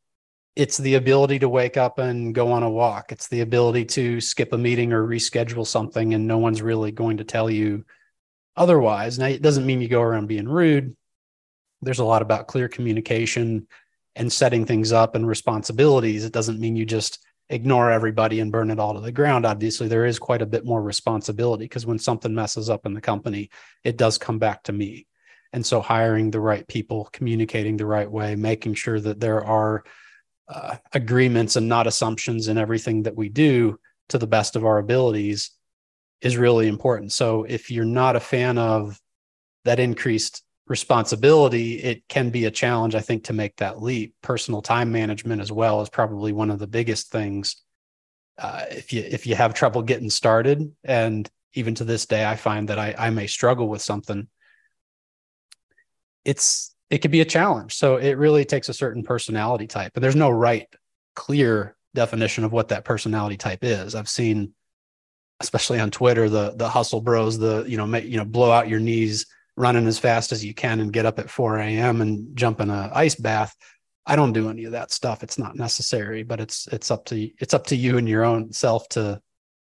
it's 0.56 0.78
the 0.78 0.95
ability 0.95 1.39
to 1.39 1.50
wake 1.50 1.78
up 1.78 1.98
and 1.98 2.36
go 2.36 2.51
on 2.51 2.63
a 2.63 2.69
walk. 2.69 3.12
It's 3.12 3.30
the 3.30 3.39
ability 3.39 3.86
to 3.86 4.19
skip 4.19 4.51
a 4.51 4.57
meeting 4.57 4.92
or 4.92 5.07
reschedule 5.07 5.66
something 5.66 6.13
and 6.13 6.28
no 6.28 6.39
one's 6.39 6.62
really 6.62 6.92
going 6.92 7.18
to 7.18 7.24
tell 7.24 7.50
you 7.50 7.86
otherwise. 8.57 9.18
Now 9.18 9.28
it 9.28 9.42
doesn't 9.42 9.66
mean 9.66 9.81
you 9.81 9.88
go 9.88 10.01
around 10.01 10.28
being 10.28 10.50
rude 10.50 10.95
there's 11.81 12.00
a 12.00 12.06
lot 12.06 12.22
about 12.22 12.48
clear 12.48 12.68
communication 12.68 13.68
and 14.16 14.31
setting 14.31 14.66
things 14.66 14.92
up 14.92 15.16
and 15.16 15.28
responsibilities. 15.28 16.25
It 16.25 16.33
doesn't 16.33 16.60
mean 16.60 16.75
you 16.75 16.86
just 16.86 17.25
ignore 17.50 17.92
everybody 17.92 18.39
and 18.39 18.51
burn 18.51 18.72
it 18.72 18.80
all 18.80 18.94
to 18.94 19.00
the 19.00 19.12
ground. 19.12 19.45
Obviously, 19.45 19.88
there 19.88 20.06
is 20.06 20.19
quite 20.19 20.42
a 20.42 20.45
bit 20.45 20.66
more 20.66 20.81
responsibility 20.81 21.66
because 21.66 21.86
when 21.86 22.00
something 22.00 22.33
messes 22.33 22.69
up 22.69 22.86
in 22.86 22.94
the 22.94 23.01
company, 23.01 23.50
it 23.83 23.98
does 23.98 24.18
come 24.18 24.39
back 24.39 24.63
to 24.63 24.74
me. 24.74 25.07
And 25.53 25.65
so, 25.65 25.81
hiring 25.81 26.31
the 26.31 26.39
right 26.39 26.68
people, 26.68 27.09
communicating 27.12 27.77
the 27.77 27.86
right 27.86 28.09
way, 28.09 28.36
making 28.36 28.75
sure 28.75 29.00
that 29.00 29.19
there 29.19 29.44
are 29.44 29.83
uh, 30.48 30.77
agreements 30.94 31.56
and 31.56 31.68
not 31.68 31.88
assumptions 31.88 32.48
in 32.48 32.57
everything 32.57 33.03
that 33.03 33.15
we 33.15 33.30
do 33.30 33.80
to 34.09 34.18
the 34.18 34.27
best 34.27 34.56
of 34.56 34.65
our 34.65 34.77
abilities 34.77 35.51
is 36.21 36.38
really 36.38 36.68
important. 36.68 37.12
So, 37.12 37.44
if 37.44 37.69
you're 37.69 37.86
not 37.86 38.15
a 38.15 38.21
fan 38.21 38.57
of 38.57 39.00
that 39.65 39.80
increased 39.80 40.44
responsibility, 40.68 41.74
it 41.74 42.07
can 42.07 42.30
be 42.30 42.45
a 42.45 42.51
challenge, 42.51 42.95
I 42.95 43.01
think, 43.01 43.25
to 43.25 43.33
make 43.33 43.57
that 43.57 43.81
leap. 43.81 44.15
Personal 44.21 44.62
time 44.62 44.92
management 44.92 45.42
as 45.42 45.51
well 45.51 45.81
is 45.81 45.89
probably 45.89 46.31
one 46.31 46.50
of 46.50 46.59
the 46.59 46.68
biggest 46.68 47.12
things. 47.12 47.57
Uh, 48.38 48.65
if 48.71 48.94
you 48.94 49.01
if 49.01 49.27
you 49.27 49.36
have 49.36 49.54
trouble 49.54 49.81
getting 49.81 50.09
started, 50.09 50.71
and 50.83 51.30
even 51.54 51.75
to 51.75 51.83
this 51.83 52.06
day, 52.06 52.25
I 52.25 52.36
find 52.36 52.69
that 52.69 52.80
I, 52.80 52.95
I 52.97 53.09
may 53.09 53.27
struggle 53.27 53.68
with 53.68 53.81
something. 53.81 54.27
It's 56.25 56.73
it 56.89 57.00
could 57.00 57.12
be 57.12 57.21
a 57.21 57.25
challenge. 57.25 57.75
So 57.75 57.95
it 57.95 58.18
really 58.18 58.44
takes 58.44 58.69
a 58.69 58.73
certain 58.73 59.03
personality 59.03 59.65
type, 59.65 59.94
but 59.94 60.01
there's 60.01 60.15
no 60.15 60.29
right, 60.29 60.68
clear 61.15 61.75
definition 61.95 62.44
of 62.44 62.51
what 62.51 62.68
that 62.69 62.85
personality 62.85 63.38
type 63.38 63.63
is. 63.63 63.95
I've 63.95 64.09
seen, 64.09 64.53
especially 65.39 65.79
on 65.79 65.91
Twitter, 65.91 66.29
the 66.29 66.53
the 66.56 66.69
hustle 66.69 67.01
bros, 67.01 67.38
the 67.38 67.63
you 67.68 67.77
know 67.77 67.88
make, 67.88 68.06
you 68.06 68.18
know 68.18 68.25
blow 68.25 68.51
out 68.51 68.69
your 68.69 68.79
knees 68.79 69.25
running 69.57 69.88
as 69.88 70.00
fast 70.00 70.31
as 70.31 70.44
you 70.44 70.53
can 70.53 70.79
and 70.79 70.94
get 70.94 71.06
up 71.06 71.19
at 71.19 71.29
4 71.29 71.59
a.m. 71.59 72.01
and 72.01 72.35
jump 72.35 72.62
in 72.62 72.69
a 72.69 72.91
ice 72.94 73.15
bath. 73.15 73.56
I 74.06 74.15
don't 74.15 74.33
do 74.33 74.50
any 74.50 74.65
of 74.65 74.71
that 74.71 74.91
stuff. 74.91 75.23
It's 75.23 75.38
not 75.38 75.56
necessary, 75.56 76.23
but 76.23 76.39
it's 76.39 76.68
it's 76.68 76.91
up 76.91 77.06
to 77.06 77.29
it's 77.39 77.53
up 77.53 77.68
to 77.68 77.75
you 77.75 77.97
and 77.97 78.09
your 78.09 78.23
own 78.23 78.51
self 78.51 78.88
to 78.89 79.21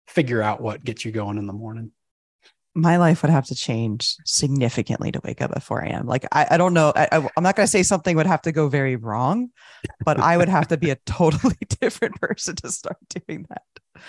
figure 0.08 0.42
out 0.42 0.62
what 0.62 0.84
gets 0.84 1.06
you 1.06 1.12
going 1.12 1.38
in 1.38 1.48
the 1.48 1.54
morning. 1.54 1.92
My 2.76 2.98
life 2.98 3.22
would 3.22 3.30
have 3.30 3.46
to 3.48 3.56
change 3.56 4.16
significantly 4.26 5.12
to 5.12 5.22
wake 5.24 5.42
up 5.42 5.52
at 5.56 5.62
4 5.62 5.82
a.m. 5.82 6.08
Like 6.08 6.26
I, 6.32 6.48
I 6.52 6.58
don't 6.58 6.74
know. 6.74 6.92
I, 6.96 7.08
I'm 7.12 7.44
not 7.44 7.56
going 7.56 7.66
to 7.66 7.72
say 7.72 7.84
something 7.84 8.16
would 8.16 8.26
have 8.26 8.42
to 8.44 8.52
go 8.52 8.68
very 8.68 8.96
wrong, 8.96 9.50
but 10.04 10.20
I 10.20 10.38
would 10.38 10.50
have 10.50 10.68
to 10.70 10.78
be 10.78 10.90
a 10.90 10.96
totally 11.06 11.58
different 11.82 12.20
person 12.20 12.56
to 12.58 12.72
start 12.72 12.98
doing 13.10 13.46
that. 13.50 14.04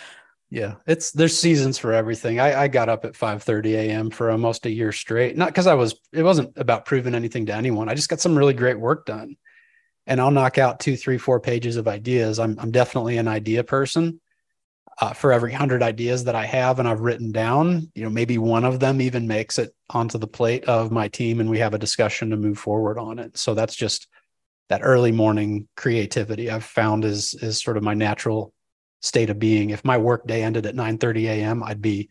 Yeah, 0.51 0.77
it's 0.87 1.11
there's 1.11 1.37
seasons 1.37 1.79
for 1.79 1.93
everything. 1.93 2.39
I, 2.39 2.63
I 2.63 2.69
got 2.69 2.89
up 2.89 3.05
at 3.05 3.17
5 3.17 3.43
30 3.43 3.75
a.m. 3.75 4.11
for 4.11 4.31
almost 4.31 4.67
a 4.67 4.71
year 4.71 4.93
straight. 4.93 5.37
Not 5.37 5.49
because 5.49 5.67
I 5.67 5.75
was 5.75 5.97
it 6.13 6.23
wasn't 6.23 6.53
about 6.57 6.85
proving 6.85 7.15
anything 7.15 7.47
to 7.47 7.55
anyone. 7.55 7.89
I 7.89 7.95
just 7.95 8.09
got 8.09 8.21
some 8.21 8.39
really 8.39 8.55
great 8.55 8.79
work 8.79 9.05
done. 9.05 9.37
And 10.07 10.21
I'll 10.21 10.31
knock 10.31 10.59
out 10.59 10.81
two, 10.81 10.97
three, 10.97 11.19
four 11.19 11.41
pages 11.41 11.77
of 11.77 11.89
ideas. 11.89 12.39
I'm 12.39 12.57
I'm 12.61 12.71
definitely 12.71 13.17
an 13.19 13.27
idea 13.27 13.65
person. 13.65 14.21
Uh, 15.01 15.13
for 15.13 15.33
every 15.33 15.53
hundred 15.53 15.83
ideas 15.83 16.23
that 16.25 16.37
I 16.37 16.47
have 16.47 16.79
and 16.79 16.87
I've 16.87 17.01
written 17.01 17.33
down, 17.33 17.91
you 17.97 18.05
know, 18.05 18.11
maybe 18.11 18.39
one 18.39 18.65
of 18.65 18.79
them 18.79 19.01
even 19.01 19.27
makes 19.27 19.59
it 19.59 19.75
onto 19.91 20.19
the 20.19 20.29
plate 20.29 20.65
of 20.67 20.93
my 20.93 21.09
team 21.09 21.41
and 21.41 21.51
we 21.51 21.59
have 21.59 21.75
a 21.75 21.79
discussion 21.79 22.31
to 22.31 22.37
move 22.37 22.59
forward 22.59 22.97
on 22.97 23.19
it. 23.19 23.37
So 23.37 23.55
that's 23.55 23.75
just 23.75 24.07
that 24.69 24.83
early 24.85 25.11
morning 25.11 25.69
creativity 25.77 26.49
I've 26.49 26.65
found 26.65 27.05
is 27.05 27.35
is 27.35 27.63
sort 27.63 27.77
of 27.77 27.83
my 27.83 27.95
natural 27.95 28.53
state 29.03 29.31
of 29.31 29.39
being. 29.39 29.71
If 29.71 29.85
my 29.85 29.99
work 29.99 30.27
day 30.27 30.43
ended 30.43 30.67
at 30.67 30.75
9 30.75 30.99
30 30.99 31.27
a.m., 31.29 31.63
I'd 31.63 31.83
be 31.83 32.09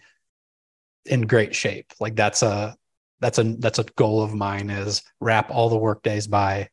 in 1.06 1.22
great 1.22 1.56
shape. 1.56 1.92
Like 2.00 2.16
that's 2.16 2.42
a 2.44 2.76
that's 3.20 3.40
a 3.40 3.44
that's 3.44 3.80
a 3.80 3.86
goal 3.96 4.22
of 4.22 4.34
mine 4.34 4.70
is 4.70 5.02
wrap 5.20 5.50
all 5.50 5.70
the 5.70 5.78
work 5.78 6.04
days 6.04 6.28
by 6.28 6.70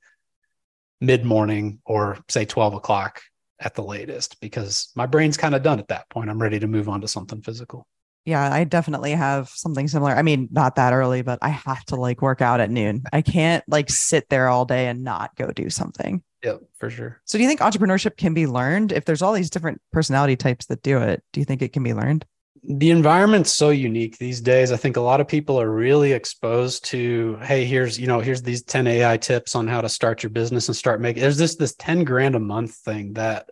mid 1.00 1.24
morning 1.24 1.80
or 1.84 2.18
say 2.28 2.44
12 2.44 2.74
o'clock 2.74 3.22
at 3.60 3.74
the 3.74 3.82
latest 3.82 4.40
because 4.40 4.90
my 4.96 5.06
brain's 5.06 5.36
kind 5.36 5.54
of 5.54 5.62
done 5.62 5.78
at 5.78 5.88
that 5.88 6.08
point. 6.10 6.30
I'm 6.30 6.40
ready 6.40 6.58
to 6.58 6.66
move 6.66 6.88
on 6.88 7.00
to 7.02 7.08
something 7.08 7.42
physical. 7.42 7.86
Yeah, 8.24 8.52
I 8.52 8.64
definitely 8.64 9.12
have 9.12 9.48
something 9.48 9.88
similar. 9.88 10.12
I 10.12 10.22
mean, 10.22 10.48
not 10.50 10.76
that 10.76 10.92
early, 10.92 11.22
but 11.22 11.38
I 11.40 11.48
have 11.48 11.84
to 11.86 11.96
like 11.96 12.20
work 12.20 12.42
out 12.42 12.60
at 12.60 12.70
noon. 12.70 13.02
I 13.12 13.22
can't 13.22 13.64
like 13.66 13.88
sit 13.88 14.28
there 14.28 14.48
all 14.48 14.64
day 14.64 14.88
and 14.88 15.02
not 15.04 15.34
go 15.36 15.50
do 15.50 15.70
something. 15.70 16.22
Yeah, 16.42 16.56
for 16.78 16.90
sure. 16.90 17.20
So 17.24 17.38
do 17.38 17.42
you 17.42 17.48
think 17.48 17.60
entrepreneurship 17.60 18.16
can 18.16 18.34
be 18.34 18.46
learned? 18.46 18.92
If 18.92 19.04
there's 19.04 19.22
all 19.22 19.32
these 19.32 19.50
different 19.50 19.80
personality 19.92 20.36
types 20.36 20.66
that 20.66 20.82
do 20.82 20.98
it, 20.98 21.22
do 21.32 21.40
you 21.40 21.44
think 21.44 21.62
it 21.62 21.72
can 21.72 21.82
be 21.82 21.94
learned? 21.94 22.24
The 22.62 22.90
environment's 22.90 23.52
so 23.52 23.70
unique 23.70 24.18
these 24.18 24.40
days. 24.40 24.70
I 24.70 24.76
think 24.76 24.96
a 24.96 25.00
lot 25.00 25.20
of 25.20 25.28
people 25.28 25.60
are 25.60 25.70
really 25.70 26.12
exposed 26.12 26.84
to, 26.86 27.36
hey, 27.42 27.64
here's, 27.64 27.98
you 27.98 28.06
know, 28.06 28.20
here's 28.20 28.42
these 28.42 28.62
10 28.62 28.86
AI 28.86 29.16
tips 29.16 29.54
on 29.54 29.66
how 29.66 29.80
to 29.80 29.88
start 29.88 30.22
your 30.22 30.30
business 30.30 30.68
and 30.68 30.76
start 30.76 31.00
making 31.00 31.22
there's 31.22 31.38
this 31.38 31.56
this 31.56 31.74
10 31.76 32.04
grand 32.04 32.34
a 32.34 32.40
month 32.40 32.74
thing 32.74 33.14
that 33.14 33.48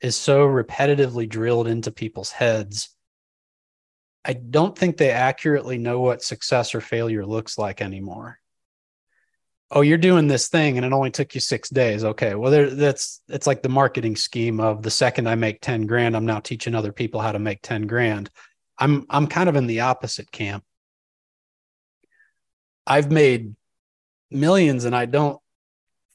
is 0.00 0.16
so 0.16 0.46
repetitively 0.46 1.28
drilled 1.28 1.66
into 1.66 1.90
people's 1.90 2.30
heads. 2.30 2.90
I 4.24 4.34
don't 4.34 4.76
think 4.76 4.96
they 4.96 5.10
accurately 5.10 5.78
know 5.78 6.00
what 6.00 6.22
success 6.22 6.74
or 6.74 6.80
failure 6.80 7.24
looks 7.24 7.56
like 7.56 7.80
anymore 7.80 8.38
oh 9.70 9.80
you're 9.80 9.98
doing 9.98 10.26
this 10.26 10.48
thing 10.48 10.76
and 10.76 10.86
it 10.86 10.92
only 10.92 11.10
took 11.10 11.34
you 11.34 11.40
six 11.40 11.68
days. 11.68 12.04
Okay. 12.04 12.34
Well 12.34 12.50
there, 12.50 12.70
that's 12.70 13.20
it's 13.28 13.46
like 13.46 13.62
the 13.62 13.68
marketing 13.68 14.16
scheme 14.16 14.60
of 14.60 14.82
the 14.82 14.90
second 14.90 15.28
i 15.28 15.34
make 15.34 15.60
10 15.60 15.86
grand 15.86 16.16
i'm 16.16 16.26
now 16.26 16.40
teaching 16.40 16.74
other 16.74 16.92
people 16.92 17.20
how 17.20 17.32
to 17.32 17.38
make 17.38 17.60
10 17.62 17.86
grand. 17.86 18.30
I'm 18.78 19.06
i'm 19.10 19.26
kind 19.26 19.48
of 19.48 19.56
in 19.56 19.66
the 19.66 19.80
opposite 19.80 20.30
camp. 20.30 20.64
I've 22.86 23.10
made 23.10 23.54
millions 24.30 24.84
and 24.84 24.96
i 24.96 25.06
don't 25.06 25.38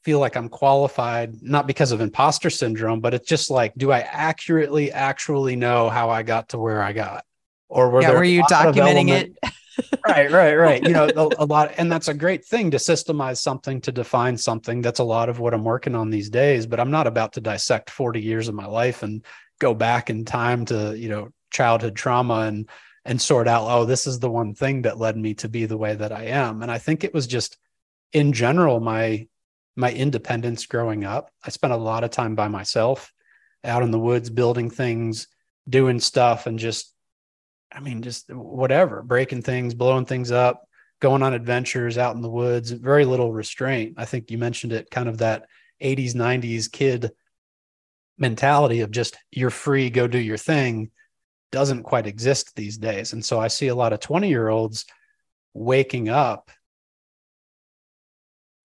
feel 0.03 0.19
like 0.19 0.35
i'm 0.35 0.49
qualified 0.49 1.41
not 1.41 1.67
because 1.67 1.91
of 1.91 2.01
imposter 2.01 2.49
syndrome 2.49 2.99
but 2.99 3.13
it's 3.13 3.27
just 3.27 3.49
like 3.49 3.73
do 3.75 3.91
i 3.91 3.99
accurately 3.99 4.91
actually 4.91 5.55
know 5.55 5.89
how 5.89 6.09
i 6.09 6.23
got 6.23 6.49
to 6.49 6.57
where 6.57 6.81
i 6.81 6.93
got? 6.93 7.23
Or 7.69 7.91
were, 7.91 8.01
yeah, 8.01 8.13
were 8.13 8.23
you 8.23 8.41
documenting 8.43 9.09
it 9.09 9.37
right, 10.07 10.31
right, 10.31 10.55
right. 10.55 10.83
You 10.83 10.89
know, 10.89 11.09
a, 11.15 11.29
a, 11.39 11.45
lot, 11.45 11.73
and 11.77 11.91
that's 11.91 12.07
a 12.07 12.13
great 12.13 12.45
thing 12.45 12.71
to 12.71 12.77
systemize 12.77 13.37
something, 13.37 13.81
to 13.81 13.91
define 13.91 14.37
something. 14.37 14.81
That's 14.81 14.99
a 14.99 15.03
lot 15.03 15.29
of 15.29 15.39
what 15.39 15.53
I'm 15.53 15.63
working 15.63 15.95
on 15.95 16.09
these 16.09 16.29
days. 16.29 16.65
But 16.65 16.79
I'm 16.79 16.91
not 16.91 17.07
about 17.07 17.33
to 17.33 17.41
dissect 17.41 17.89
40 17.89 18.21
years 18.21 18.47
of 18.47 18.55
my 18.55 18.65
life 18.65 19.03
and 19.03 19.23
go 19.59 19.73
back 19.73 20.09
in 20.09 20.25
time 20.25 20.65
to, 20.65 20.97
you 20.97 21.09
know, 21.09 21.29
childhood 21.51 21.95
trauma 21.95 22.41
and 22.41 22.69
and 23.05 23.21
sort 23.21 23.47
out 23.47 23.65
oh 23.67 23.85
this 23.85 24.05
is 24.05 24.19
the 24.19 24.29
one 24.29 24.53
thing 24.53 24.83
that 24.83 24.99
led 24.99 25.17
me 25.17 25.33
to 25.33 25.49
be 25.49 25.65
the 25.65 25.77
way 25.77 25.95
that 25.95 26.11
i 26.11 26.25
am 26.25 26.61
and 26.61 26.71
i 26.71 26.77
think 26.77 27.03
it 27.03 27.13
was 27.13 27.27
just 27.27 27.57
in 28.13 28.33
general 28.33 28.79
my 28.79 29.27
my 29.75 29.91
independence 29.91 30.65
growing 30.65 31.03
up 31.03 31.31
i 31.43 31.49
spent 31.49 31.73
a 31.73 31.77
lot 31.77 32.03
of 32.03 32.11
time 32.11 32.35
by 32.35 32.47
myself 32.47 33.11
out 33.63 33.83
in 33.83 33.91
the 33.91 33.99
woods 33.99 34.29
building 34.29 34.69
things 34.69 35.27
doing 35.67 35.99
stuff 35.99 36.45
and 36.45 36.59
just 36.59 36.93
i 37.71 37.79
mean 37.79 38.01
just 38.01 38.33
whatever 38.33 39.01
breaking 39.01 39.41
things 39.41 39.73
blowing 39.73 40.05
things 40.05 40.31
up 40.31 40.67
going 40.99 41.23
on 41.23 41.33
adventures 41.33 41.97
out 41.97 42.15
in 42.15 42.21
the 42.21 42.29
woods 42.29 42.71
very 42.71 43.05
little 43.05 43.31
restraint 43.31 43.95
i 43.97 44.05
think 44.05 44.31
you 44.31 44.37
mentioned 44.37 44.73
it 44.73 44.91
kind 44.91 45.09
of 45.09 45.19
that 45.19 45.45
80s 45.81 46.13
90s 46.13 46.71
kid 46.71 47.11
mentality 48.17 48.81
of 48.81 48.91
just 48.91 49.17
you're 49.31 49.49
free 49.49 49.89
go 49.89 50.07
do 50.07 50.19
your 50.19 50.37
thing 50.37 50.91
doesn't 51.51 51.83
quite 51.83 52.07
exist 52.07 52.55
these 52.55 52.77
days. 52.77 53.13
And 53.13 53.23
so 53.23 53.39
I 53.39 53.47
see 53.47 53.67
a 53.67 53.75
lot 53.75 53.93
of 53.93 53.99
20 53.99 54.29
year 54.29 54.49
olds 54.49 54.85
waking 55.53 56.09
up, 56.09 56.51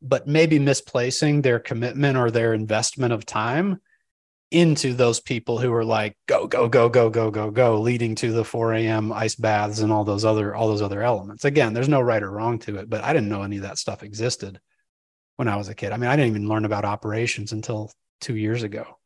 but 0.03 0.27
maybe 0.27 0.59
misplacing 0.59 1.43
their 1.43 1.59
commitment 1.59 2.17
or 2.17 2.31
their 2.31 2.53
investment 2.53 3.13
of 3.13 3.25
time 3.25 3.81
into 4.55 4.95
those 4.95 5.21
people 5.21 5.59
who 5.59 5.73
are 5.75 5.85
like, 5.85 6.17
go, 6.27 6.47
go, 6.47 6.69
go, 6.69 6.89
go, 6.89 7.11
go, 7.11 7.31
go, 7.31 7.51
go, 7.51 7.81
leading 7.81 8.15
to 8.17 8.33
the 8.33 8.45
4 8.45 8.75
a.m. 8.75 9.13
ice 9.13 9.35
baths 9.35 9.81
and 9.81 9.93
all 9.93 10.05
those 10.05 10.25
other, 10.25 10.55
all 10.55 10.69
those 10.69 10.83
other 10.83 11.03
elements. 11.03 11.45
Again, 11.45 11.75
there's 11.75 11.89
no 11.89 12.01
right 12.01 12.23
or 12.23 12.31
wrong 12.31 12.59
to 12.61 12.77
it, 12.77 12.89
but 12.89 13.03
I 13.03 13.13
didn't 13.13 13.29
know 13.29 13.43
any 13.43 13.57
of 13.57 13.63
that 13.63 13.79
stuff 13.79 14.03
existed 14.03 14.61
when 15.37 15.49
I 15.49 15.57
was 15.57 15.69
a 15.69 15.75
kid. 15.75 15.93
I 15.93 15.97
mean, 15.97 16.09
I 16.09 16.17
didn't 16.17 16.31
even 16.31 16.49
learn 16.49 16.65
about 16.65 16.85
operations 16.85 17.53
until 17.53 17.93
two 18.21 18.37
years 18.37 18.63
ago 18.63 18.99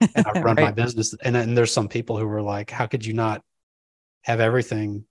and 0.00 0.26
I've 0.26 0.34
run 0.44 0.56
right. 0.56 0.64
my 0.64 0.70
business. 0.72 1.14
And 1.22 1.34
then 1.34 1.54
there's 1.54 1.72
some 1.72 1.88
people 1.88 2.18
who 2.18 2.26
were 2.26 2.42
like, 2.42 2.70
how 2.70 2.86
could 2.86 3.04
you 3.04 3.14
not 3.14 3.42
have 4.22 4.40
everything 4.40 5.04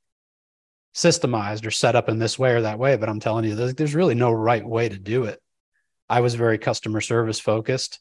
systemized 0.96 1.66
or 1.66 1.72
set 1.72 1.96
up 1.96 2.10
in 2.10 2.20
this 2.20 2.38
way 2.38 2.52
or 2.52 2.62
that 2.62 2.80
way? 2.80 2.96
But 2.98 3.10
I'm 3.10 3.20
telling 3.20 3.46
you, 3.46 3.56
there's, 3.56 3.76
there's 3.76 3.96
really 3.96 4.16
no 4.16 4.32
right 4.32 4.66
way 4.66 4.90
to 4.90 4.98
do 4.98 5.26
it. 5.26 5.40
I 6.10 6.22
was 6.22 6.36
very 6.36 6.58
customer 6.58 7.02
service 7.02 7.40
focused. 7.40 8.00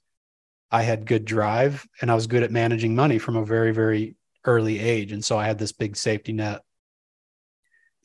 I 0.73 0.83
had 0.83 1.07
good 1.07 1.27
drive 1.27 1.87
and 2.01 2.11
I 2.11 2.15
was 2.15 2.27
good 2.27 2.43
at 2.43 2.51
managing 2.51 2.95
money 2.95 3.19
from 3.19 3.37
a 3.37 3.45
very, 3.45 3.73
very 3.73 4.17
early 4.45 4.79
age. 4.81 5.13
And 5.13 5.25
so 5.25 5.39
I 5.39 5.47
had 5.47 5.59
this 5.59 5.73
big 5.73 5.97
safety 5.97 6.33
net 6.33 6.63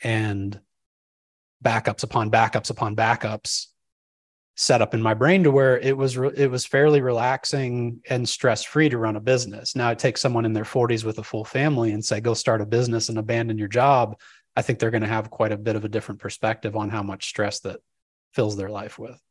and 0.03 0.59
backups 1.63 2.03
upon 2.03 2.29
backups 2.29 2.69
upon 2.69 2.95
backups 2.95 3.67
set 4.55 4.81
up 4.81 4.93
in 4.93 5.01
my 5.01 5.13
brain 5.13 5.43
to 5.43 5.51
where 5.51 5.77
it 5.77 5.95
was 5.95 6.17
re- 6.17 6.31
it 6.35 6.49
was 6.49 6.65
fairly 6.65 6.99
relaxing 6.99 8.01
and 8.09 8.27
stress 8.27 8.63
free 8.63 8.89
to 8.89 8.97
run 8.97 9.15
a 9.15 9.19
business. 9.19 9.75
Now, 9.75 9.91
it 9.91 9.99
takes 9.99 10.19
someone 10.19 10.45
in 10.45 10.53
their 10.53 10.63
40s 10.63 11.03
with 11.03 11.19
a 11.19 11.23
full 11.23 11.45
family 11.45 11.91
and 11.91 12.03
say 12.03 12.19
go 12.19 12.33
start 12.33 12.61
a 12.61 12.65
business 12.65 13.09
and 13.09 13.17
abandon 13.17 13.57
your 13.57 13.67
job. 13.67 14.19
I 14.55 14.63
think 14.63 14.79
they're 14.79 14.91
going 14.91 15.03
to 15.03 15.07
have 15.07 15.29
quite 15.29 15.51
a 15.51 15.57
bit 15.57 15.75
of 15.75 15.85
a 15.85 15.89
different 15.89 16.19
perspective 16.19 16.75
on 16.75 16.89
how 16.89 17.03
much 17.03 17.29
stress 17.29 17.59
that 17.61 17.79
fills 18.33 18.57
their 18.57 18.69
life 18.69 18.97
with. 18.97 19.21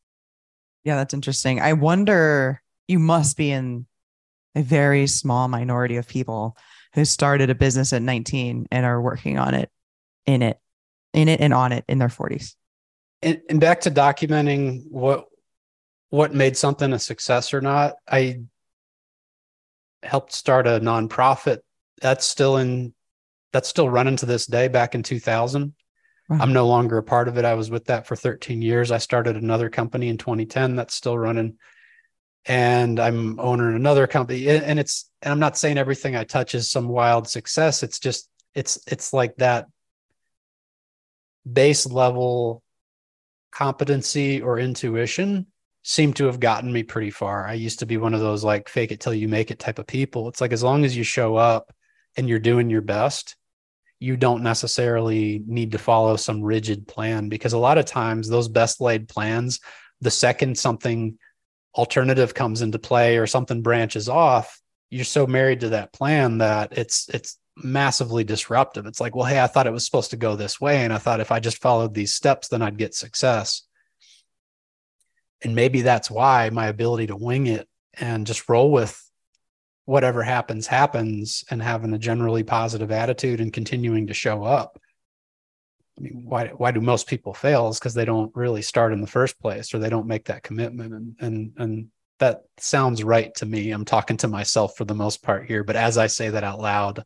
Yeah, 0.84 0.94
that's 0.94 1.14
interesting. 1.14 1.60
I 1.60 1.72
wonder 1.72 2.62
you 2.88 2.98
must 2.98 3.36
be 3.36 3.50
in 3.50 3.86
a 4.54 4.62
very 4.62 5.06
small 5.06 5.48
minority 5.48 5.96
of 5.96 6.08
people 6.08 6.56
who 6.94 7.04
started 7.04 7.50
a 7.50 7.54
business 7.54 7.92
at 7.92 8.02
19 8.02 8.68
and 8.70 8.86
are 8.86 9.00
working 9.00 9.38
on 9.38 9.54
it 9.54 9.70
in 10.24 10.42
it 10.42 10.58
in 11.12 11.28
it 11.28 11.40
and 11.40 11.52
on 11.52 11.72
it 11.72 11.84
in 11.88 11.98
their 11.98 12.08
40s 12.08 12.54
and, 13.22 13.40
and 13.48 13.60
back 13.60 13.80
to 13.82 13.90
documenting 13.90 14.84
what 14.88 15.26
what 16.10 16.34
made 16.34 16.56
something 16.56 16.92
a 16.92 16.98
success 16.98 17.52
or 17.52 17.60
not. 17.60 17.94
I 18.08 18.40
helped 20.02 20.32
start 20.32 20.66
a 20.66 20.80
nonprofit 20.80 21.58
that's 22.00 22.24
still 22.24 22.56
in 22.56 22.94
that's 23.52 23.68
still 23.68 23.88
running 23.88 24.16
to 24.16 24.26
this 24.26 24.46
day 24.46 24.68
back 24.68 24.94
in 24.94 25.02
2000 25.02 25.74
wow. 26.28 26.38
i'm 26.40 26.52
no 26.52 26.68
longer 26.68 26.98
a 26.98 27.02
part 27.02 27.26
of 27.26 27.38
it 27.38 27.44
i 27.44 27.54
was 27.54 27.70
with 27.70 27.86
that 27.86 28.06
for 28.06 28.14
13 28.14 28.60
years 28.60 28.92
i 28.92 28.98
started 28.98 29.34
another 29.34 29.70
company 29.70 30.08
in 30.08 30.18
2010 30.18 30.76
that's 30.76 30.94
still 30.94 31.18
running 31.18 31.56
and 32.46 32.98
i'm 33.00 33.38
owner 33.40 33.70
in 33.70 33.76
another 33.76 34.06
company 34.06 34.48
and 34.48 34.78
it's 34.78 35.10
and 35.22 35.32
i'm 35.32 35.40
not 35.40 35.56
saying 35.56 35.78
everything 35.78 36.16
i 36.16 36.24
touch 36.24 36.54
is 36.54 36.70
some 36.70 36.88
wild 36.88 37.28
success 37.28 37.82
it's 37.82 37.98
just 37.98 38.28
it's 38.54 38.78
it's 38.86 39.12
like 39.12 39.36
that 39.36 39.66
base 41.50 41.86
level 41.86 42.62
competency 43.52 44.42
or 44.42 44.58
intuition 44.58 45.46
seem 45.82 46.12
to 46.12 46.26
have 46.26 46.40
gotten 46.40 46.72
me 46.72 46.82
pretty 46.82 47.10
far. 47.10 47.46
I 47.46 47.52
used 47.52 47.78
to 47.78 47.86
be 47.86 47.96
one 47.96 48.12
of 48.12 48.18
those 48.18 48.42
like 48.42 48.68
fake 48.68 48.90
it 48.90 48.98
till 48.98 49.14
you 49.14 49.28
make 49.28 49.52
it 49.52 49.60
type 49.60 49.78
of 49.78 49.86
people. 49.86 50.28
It's 50.28 50.40
like 50.40 50.52
as 50.52 50.64
long 50.64 50.84
as 50.84 50.96
you 50.96 51.04
show 51.04 51.36
up 51.36 51.72
and 52.16 52.28
you're 52.28 52.40
doing 52.40 52.68
your 52.70 52.80
best, 52.80 53.36
you 54.00 54.16
don't 54.16 54.42
necessarily 54.42 55.42
need 55.46 55.72
to 55.72 55.78
follow 55.78 56.16
some 56.16 56.42
rigid 56.42 56.88
plan 56.88 57.28
because 57.28 57.52
a 57.52 57.58
lot 57.58 57.78
of 57.78 57.84
times 57.84 58.28
those 58.28 58.48
best 58.48 58.80
laid 58.80 59.08
plans, 59.08 59.60
the 60.00 60.10
second 60.10 60.58
something 60.58 61.18
alternative 61.76 62.34
comes 62.34 62.62
into 62.62 62.78
play 62.78 63.18
or 63.18 63.26
something 63.26 63.62
branches 63.62 64.08
off, 64.08 64.60
you're 64.90 65.04
so 65.04 65.26
married 65.26 65.60
to 65.60 65.70
that 65.70 65.92
plan 65.92 66.38
that 66.38 66.76
it's 66.76 67.08
it's 67.12 67.38
massively 67.56 68.24
disruptive. 68.24 68.86
It's 68.86 69.00
like, 69.00 69.14
well, 69.14 69.24
hey, 69.24 69.40
I 69.40 69.46
thought 69.46 69.66
it 69.66 69.72
was 69.72 69.84
supposed 69.84 70.10
to 70.10 70.16
go 70.16 70.36
this 70.36 70.60
way. 70.60 70.84
And 70.84 70.92
I 70.92 70.98
thought 70.98 71.20
if 71.20 71.32
I 71.32 71.40
just 71.40 71.58
followed 71.58 71.94
these 71.94 72.14
steps, 72.14 72.48
then 72.48 72.62
I'd 72.62 72.78
get 72.78 72.94
success. 72.94 73.62
And 75.42 75.54
maybe 75.54 75.82
that's 75.82 76.10
why 76.10 76.50
my 76.50 76.66
ability 76.66 77.08
to 77.08 77.16
wing 77.16 77.46
it 77.46 77.68
and 77.94 78.26
just 78.26 78.48
roll 78.48 78.70
with 78.70 79.02
whatever 79.84 80.22
happens, 80.22 80.66
happens, 80.66 81.44
and 81.50 81.62
having 81.62 81.94
a 81.94 81.98
generally 81.98 82.42
positive 82.42 82.90
attitude 82.90 83.40
and 83.40 83.52
continuing 83.52 84.08
to 84.08 84.14
show 84.14 84.44
up. 84.44 84.78
I 85.98 86.02
mean, 86.02 86.24
why 86.26 86.48
why 86.48 86.70
do 86.70 86.80
most 86.80 87.06
people 87.06 87.32
fail? 87.32 87.68
Is 87.68 87.78
because 87.78 87.94
they 87.94 88.04
don't 88.04 88.34
really 88.34 88.62
start 88.62 88.92
in 88.92 89.00
the 89.00 89.06
first 89.06 89.40
place 89.40 89.72
or 89.72 89.78
they 89.78 89.88
don't 89.88 90.06
make 90.06 90.26
that 90.26 90.42
commitment. 90.42 90.92
And 90.92 91.16
and 91.20 91.52
and 91.56 91.88
that 92.18 92.42
sounds 92.58 93.02
right 93.02 93.34
to 93.36 93.46
me. 93.46 93.70
I'm 93.70 93.84
talking 93.84 94.16
to 94.18 94.28
myself 94.28 94.76
for 94.76 94.84
the 94.84 94.94
most 94.94 95.22
part 95.22 95.46
here, 95.46 95.64
but 95.64 95.76
as 95.76 95.98
I 95.98 96.06
say 96.06 96.30
that 96.30 96.44
out 96.44 96.60
loud, 96.60 97.04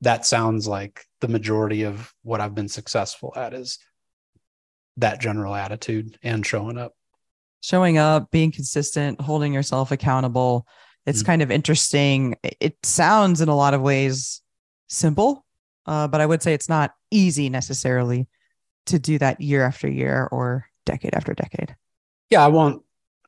that 0.00 0.26
sounds 0.26 0.68
like 0.68 1.04
the 1.20 1.28
majority 1.28 1.82
of 1.84 2.12
what 2.22 2.40
I've 2.40 2.54
been 2.54 2.68
successful 2.68 3.32
at 3.36 3.54
is 3.54 3.78
that 4.96 5.20
general 5.20 5.54
attitude 5.54 6.18
and 6.22 6.46
showing 6.46 6.78
up. 6.78 6.92
Showing 7.62 7.98
up, 7.98 8.30
being 8.30 8.52
consistent, 8.52 9.20
holding 9.20 9.52
yourself 9.52 9.90
accountable. 9.90 10.66
It's 11.06 11.20
mm-hmm. 11.20 11.26
kind 11.26 11.42
of 11.42 11.50
interesting. 11.50 12.36
It 12.60 12.76
sounds 12.82 13.40
in 13.40 13.48
a 13.48 13.56
lot 13.56 13.74
of 13.74 13.80
ways 13.80 14.42
simple, 14.88 15.43
uh, 15.86 16.08
but 16.08 16.20
I 16.20 16.26
would 16.26 16.42
say 16.42 16.54
it's 16.54 16.68
not 16.68 16.94
easy 17.10 17.48
necessarily 17.48 18.26
to 18.86 18.98
do 18.98 19.18
that 19.18 19.40
year 19.40 19.64
after 19.64 19.88
year 19.88 20.28
or 20.30 20.68
decade 20.86 21.14
after 21.14 21.34
decade. 21.34 21.74
Yeah, 22.30 22.44
I 22.44 22.48
won't 22.48 22.82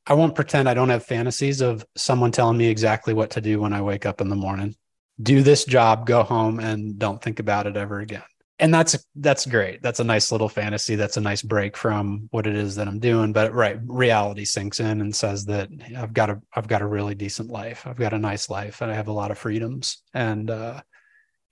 I 0.07 0.15
won't 0.15 0.35
pretend 0.35 0.69
I 0.69 0.75
don't 0.75 0.91
have 0.91 1.05
fantasies 1.05 1.61
of 1.61 1.85
someone 1.97 2.31
telling 2.31 2.57
me 2.57 2.69
exactly 2.69 3.13
what 3.15 3.31
to 3.31 3.41
do 3.41 3.61
when 3.61 3.73
I 3.73 3.83
wake 3.83 4.07
up 4.07 4.21
in 4.21 4.29
the 4.29 4.37
morning 4.37 4.77
do 5.21 5.43
this 5.43 5.65
job, 5.65 6.07
go 6.07 6.23
home 6.23 6.61
and 6.61 6.99
don't 6.99 7.23
think 7.23 7.39
about 7.39 7.67
it 7.67 7.77
ever 7.77 8.01
again. 8.01 8.23
And 8.59 8.73
that's 8.73 8.97
that's 9.17 9.45
great. 9.45 9.83
That's 9.83 10.01
a 10.01 10.05
nice 10.05 10.33
little 10.33 10.49
fantasy. 10.49 10.95
That's 10.97 11.19
a 11.19 11.21
nice 11.21 11.43
break 11.43 11.77
from 11.77 12.29
what 12.31 12.47
it 12.47 12.57
is 12.57 12.77
that 12.77 12.89
I'm 12.89 12.99
doing. 12.99 13.35
But 13.35 13.53
right, 13.53 13.79
reality 13.85 14.47
sinks 14.47 14.81
in 14.81 15.03
and 15.03 15.15
says 15.15 15.45
that 15.47 15.69
I've 15.97 16.15
got 16.15 16.31
a 16.31 16.41
I've 16.55 16.67
got 16.67 16.81
a 16.81 16.87
really 16.87 17.15
decent 17.15 17.51
life. 17.51 17.87
I've 17.87 17.99
got 17.99 18.15
a 18.15 18.19
nice 18.19 18.49
life 18.49 18.81
and 18.81 18.91
I 18.91 18.95
have 18.95 19.09
a 19.09 19.13
lot 19.13 19.31
of 19.31 19.37
freedoms. 19.37 20.03
And 20.15 20.51
uh, 20.51 20.81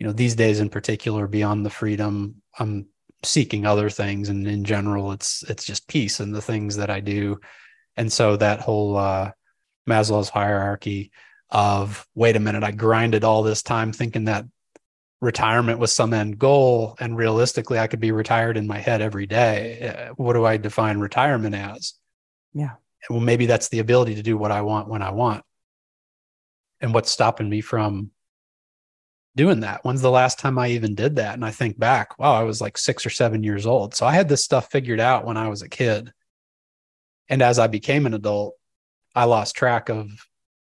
you 0.05 0.11
know, 0.11 0.13
these 0.13 0.35
days 0.35 0.61
in 0.61 0.69
particular, 0.69 1.27
beyond 1.27 1.65
the 1.65 1.71
freedom, 1.71 2.43
I'm 2.59 2.89
seeking 3.23 3.65
other 3.65 3.89
things. 3.89 4.29
And 4.29 4.47
in 4.47 4.63
general, 4.63 5.13
it's 5.13 5.43
it's 5.45 5.65
just 5.65 5.89
peace 5.89 6.21
and 6.21 6.35
the 6.35 6.43
things 6.43 6.77
that 6.77 6.91
I 6.91 7.01
do. 7.01 7.41
And 7.97 8.13
so 8.13 8.37
that 8.37 8.61
whole 8.61 8.99
uh 8.99 9.31
Maslow's 9.89 10.29
hierarchy 10.29 11.11
of 11.49 12.07
wait 12.15 12.37
a 12.37 12.41
minute, 12.41 12.63
I 12.63 12.73
grinded 12.73 13.25
all 13.25 13.43
this 13.43 13.63
time 13.63 13.95
thinking 13.95 14.27
that 14.27 14.45
retirement 15.23 15.79
was 15.79 15.91
some 15.91 16.13
end 16.13 16.39
goal 16.39 16.97
and 17.01 17.17
realistically 17.17 17.79
I 17.79 17.87
could 17.87 18.01
be 18.01 18.13
retired 18.13 18.59
in 18.59 18.67
my 18.67 18.81
head 18.81 19.01
every 19.01 19.27
day. 19.27 19.89
Uh, 19.89 20.15
what 20.17 20.35
do 20.35 20.45
I 20.45 20.59
define 20.59 20.99
retirement 20.99 21.55
as? 21.55 21.95
Yeah. 22.53 22.73
Well, 23.09 23.21
maybe 23.21 23.47
that's 23.47 23.71
the 23.71 23.79
ability 23.79 24.17
to 24.17 24.23
do 24.23 24.37
what 24.37 24.53
I 24.53 24.61
want 24.61 24.87
when 24.87 25.01
I 25.01 25.13
want. 25.13 25.45
And 26.83 26.93
what's 26.93 27.11
stopping 27.11 27.49
me 27.49 27.63
from 27.63 28.11
doing 29.37 29.61
that? 29.61 29.85
When's 29.85 30.03
the 30.03 30.11
last 30.11 30.39
time 30.39 30.59
I 30.59 30.69
even 30.69 30.95
did 30.95 31.17
that? 31.17 31.35
And 31.35 31.45
I 31.45 31.51
think 31.51 31.79
back, 31.79 32.19
wow, 32.19 32.35
I 32.35 32.45
was 32.45 32.61
like 32.61 32.79
six 32.79 33.05
or 33.05 33.11
seven 33.11 33.43
years 33.43 33.67
old. 33.67 33.95
So 33.95 34.07
I 34.07 34.13
had 34.13 34.29
this 34.29 34.45
stuff 34.45 34.71
figured 34.71 35.01
out 35.01 35.25
when 35.25 35.37
I 35.37 35.49
was 35.49 35.63
a 35.63 35.69
kid. 35.69 36.13
And 37.29 37.43
as 37.43 37.59
I 37.59 37.67
became 37.67 38.07
an 38.07 38.15
adult, 38.15 38.55
I 39.15 39.25
lost 39.25 39.57
track 39.57 39.89
of 39.89 40.11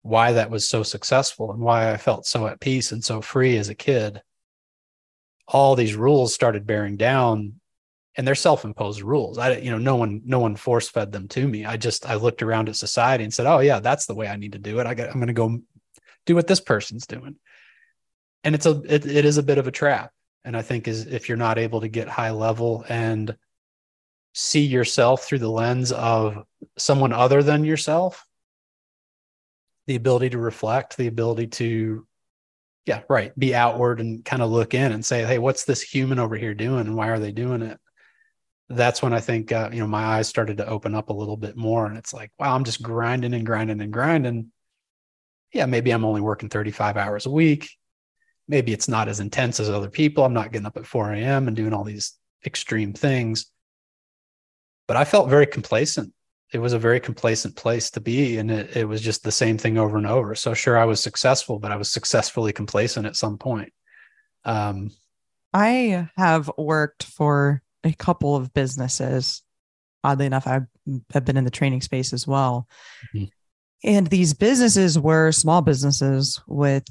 why 0.03 0.33
that 0.33 0.51
was 0.51 0.69
so 0.69 0.83
successful 0.83 1.51
and 1.53 1.61
why 1.61 1.91
I 1.91 1.97
felt 1.97 2.27
so 2.27 2.47
at 2.47 2.61
peace 2.61 2.93
and 2.93 3.03
so 3.03 3.21
free 3.23 3.57
as 3.57 3.69
a 3.69 3.75
kid. 3.75 4.23
All 5.49 5.75
these 5.75 5.95
rules 5.95 6.35
started 6.35 6.67
bearing 6.67 6.97
down 6.97 7.61
and 8.17 8.27
they're 8.27 8.35
self-imposed 8.35 9.03
rules. 9.03 9.39
I 9.39 9.57
you 9.57 9.71
know 9.71 9.79
no 9.79 9.97
one 9.97 10.23
no 10.25 10.39
one 10.39 10.57
force 10.57 10.89
fed 10.89 11.11
them 11.11 11.29
to 11.29 11.47
me. 11.47 11.65
I 11.65 11.77
just 11.77 12.07
I 12.07 12.15
looked 12.15 12.43
around 12.43 12.69
at 12.69 12.77
society 12.77 13.25
and 13.25 13.35
said, 13.35 13.47
"Oh 13.47 13.59
yeah, 13.59 13.81
that's 13.81 14.07
the 14.07 14.15
way 14.15 14.29
I 14.29 14.37
need 14.37 14.53
to 14.53 14.59
do 14.59 14.79
it. 14.79 14.87
I 14.87 14.95
got 14.95 15.09
I'm 15.09 15.15
going 15.15 15.27
to 15.29 15.33
go 15.33 15.59
do 16.27 16.35
what 16.35 16.47
this 16.47 16.61
person's 16.61 17.07
doing." 17.07 17.37
And 18.45 18.55
it's 18.55 18.67
a 18.67 18.83
it, 18.87 19.07
it 19.07 19.25
is 19.25 19.39
a 19.39 19.43
bit 19.43 19.59
of 19.59 19.67
a 19.67 19.73
trap. 19.73 20.13
And 20.45 20.57
I 20.57 20.63
think 20.63 20.87
is 20.87 21.07
if 21.07 21.29
you're 21.29 21.39
not 21.39 21.59
able 21.59 21.81
to 21.81 21.89
get 21.89 22.07
high 22.07 22.31
level 22.31 22.85
and 22.89 23.37
see 24.35 24.65
yourself 24.67 25.25
through 25.25 25.39
the 25.39 25.51
lens 25.51 25.91
of 25.93 26.45
someone 26.77 27.13
other 27.13 27.43
than 27.43 27.65
yourself, 27.65 28.27
the 29.87 29.97
ability 29.97 30.31
to 30.31 30.39
reflect, 30.39 30.97
the 30.97 31.07
ability 31.07 31.47
to, 31.47 32.07
yeah, 32.85 33.03
right, 33.09 33.37
be 33.39 33.55
outward 33.55 34.01
and 34.01 34.25
kind 34.25 34.43
of 34.43 34.51
look 34.51 34.75
in 34.75 34.93
and 34.93 35.05
say, 35.05 35.25
hey, 35.25 35.39
what's 35.39 35.65
this 35.65 35.83
human 35.83 36.19
over 36.19 36.37
here 36.37 36.55
doing 36.55 36.81
and 36.81 36.97
why 36.97 37.09
are 37.09 37.19
they 37.19 37.33
doing 37.33 37.63
it? 37.63 37.79
That's 38.69 39.03
when 39.03 39.13
I 39.13 39.21
think, 39.21 39.53
uh, 39.53 39.71
you 39.73 39.81
know, 39.81 39.87
my 39.87 40.05
eyes 40.05 40.29
started 40.29 40.57
to 40.59 40.67
open 40.67 40.95
up 40.95 41.11
a 41.11 41.15
little 41.15 41.37
bit 41.37 41.57
more. 41.57 41.87
And 41.87 41.97
it's 41.97 42.13
like, 42.13 42.33
wow, 42.39 42.55
I'm 42.55 42.65
just 42.65 42.83
grinding 42.83 43.35
and 43.35 43.47
grinding 43.47 43.81
and 43.81 43.93
grinding. 43.93 44.51
Yeah, 45.53 45.67
maybe 45.67 45.91
I'm 45.93 46.05
only 46.05 46.23
working 46.23 46.49
35 46.49 46.97
hours 46.97 47.27
a 47.27 47.31
week. 47.31 47.69
Maybe 48.49 48.73
it's 48.73 48.89
not 48.89 49.09
as 49.09 49.21
intense 49.21 49.59
as 49.61 49.71
other 49.71 49.89
people. 49.89 50.25
I'm 50.25 50.35
not 50.35 50.53
getting 50.53 50.67
up 50.67 50.77
at 50.77 50.87
4 50.87 51.13
a.m. 51.13 51.49
and 51.49 51.57
doing 51.57 51.73
all 51.73 51.85
these 51.85 52.13
extreme 52.45 52.93
things. 52.93 53.47
But 54.87 54.97
I 54.99 55.05
felt 55.05 55.31
very 55.31 55.47
complacent 55.47 56.13
it 56.55 56.61
was 56.61 56.73
a 56.73 56.79
very 56.79 57.01
complacent 57.01 57.57
place 57.57 57.91
to 57.91 58.01
be 58.01 58.39
and 58.39 58.51
it, 58.51 58.77
it 58.77 58.85
was 58.85 59.01
just 59.01 59.25
the 59.25 59.33
same 59.33 59.59
thing 59.59 59.77
over 59.77 59.99
and 59.99 60.07
over 60.07 60.35
so 60.35 60.55
sure 60.55 60.79
i 60.79 60.85
was 60.85 61.01
successful 61.03 61.59
but 61.59 61.73
i 61.73 61.77
was 61.77 61.91
successfully 61.91 62.53
complacent 62.53 63.07
at 63.07 63.17
some 63.17 63.37
point 63.37 63.73
um, 64.45 64.91
i 65.53 66.09
have 66.17 66.51
worked 66.57 67.05
for 67.05 67.63
a 67.83 67.93
couple 67.93 68.37
of 68.37 68.55
businesses 68.55 69.43
oddly 70.05 70.27
enough 70.27 70.47
i 70.47 70.61
have 71.13 71.25
been 71.25 71.37
in 71.37 71.45
the 71.45 71.51
training 71.51 71.81
space 71.81 72.13
as 72.13 72.27
well 72.27 72.69
mm-hmm. 73.15 73.25
and 73.83 74.07
these 74.07 74.33
businesses 74.33 74.99
were 74.99 75.33
small 75.33 75.61
businesses 75.61 76.41
with 76.47 76.85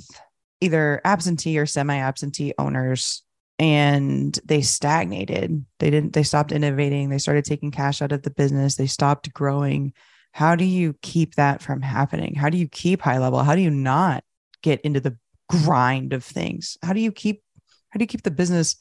either 0.63 1.01
absentee 1.03 1.59
or 1.59 1.65
semi-absentee 1.65 2.53
owners 2.57 3.21
and 3.59 4.39
they 4.45 4.61
stagnated. 4.61 5.65
They 5.79 5.89
didn't, 5.89 6.13
they 6.13 6.23
stopped 6.23 6.51
innovating. 6.51 7.09
They 7.09 7.17
started 7.17 7.45
taking 7.45 7.71
cash 7.71 8.01
out 8.01 8.11
of 8.11 8.23
the 8.23 8.31
business. 8.31 8.75
They 8.75 8.87
stopped 8.87 9.33
growing. 9.33 9.93
How 10.31 10.55
do 10.55 10.63
you 10.63 10.95
keep 11.01 11.35
that 11.35 11.61
from 11.61 11.81
happening? 11.81 12.33
How 12.33 12.49
do 12.49 12.57
you 12.57 12.67
keep 12.67 13.01
high 13.01 13.19
level? 13.19 13.43
How 13.43 13.55
do 13.55 13.61
you 13.61 13.69
not 13.69 14.23
get 14.61 14.81
into 14.81 14.99
the 14.99 15.17
grind 15.49 16.13
of 16.13 16.23
things? 16.23 16.77
How 16.81 16.93
do 16.93 17.01
you 17.01 17.11
keep, 17.11 17.43
how 17.89 17.99
do 17.99 18.03
you 18.03 18.07
keep 18.07 18.23
the 18.23 18.31
business 18.31 18.77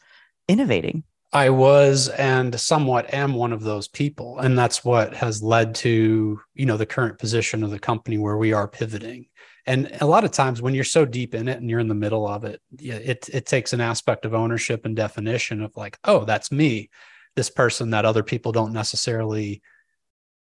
innovating? 0.49 1.05
I 1.35 1.51
was 1.51 2.09
and 2.09 2.59
somewhat 2.59 3.13
am 3.13 3.35
one 3.35 3.53
of 3.53 3.63
those 3.63 3.89
people. 3.89 4.39
And 4.39 4.59
that's 4.59 4.85
what 4.85 5.15
has 5.15 5.43
led 5.43 5.75
to, 5.77 6.41
you 6.55 6.67
know, 6.67 6.77
the 6.77 6.87
current 6.87 7.19
position 7.19 7.65
of 7.65 7.71
the 7.71 7.79
company 7.79 8.19
where 8.19 8.37
we 8.37 8.53
are 8.53 8.69
pivoting 8.69 9.27
and 9.67 9.97
a 10.01 10.07
lot 10.07 10.25
of 10.25 10.33
times 10.33 10.61
when 10.61 10.75
you're 10.75 10.85
so 10.85 11.05
deep 11.05 11.35
in 11.35 11.49
it 11.49 11.59
and 11.59 11.71
you're 11.71 11.81
in 11.81 11.89
the 11.89 11.95
middle 11.95 12.27
of 12.27 12.45
it 12.45 12.61
it 12.79 13.29
it 13.33 13.47
takes 13.47 13.73
an 13.73 13.81
aspect 13.81 14.25
of 14.25 14.35
ownership 14.35 14.85
and 14.85 14.97
definition 14.97 15.63
of 15.63 15.77
like 15.77 15.99
oh 16.05 16.25
that's 16.25 16.51
me. 16.51 16.91
This 17.35 17.49
person 17.49 17.91
that 17.91 18.05
other 18.05 18.23
people 18.23 18.53
don't 18.53 18.73
necessarily 18.73 19.63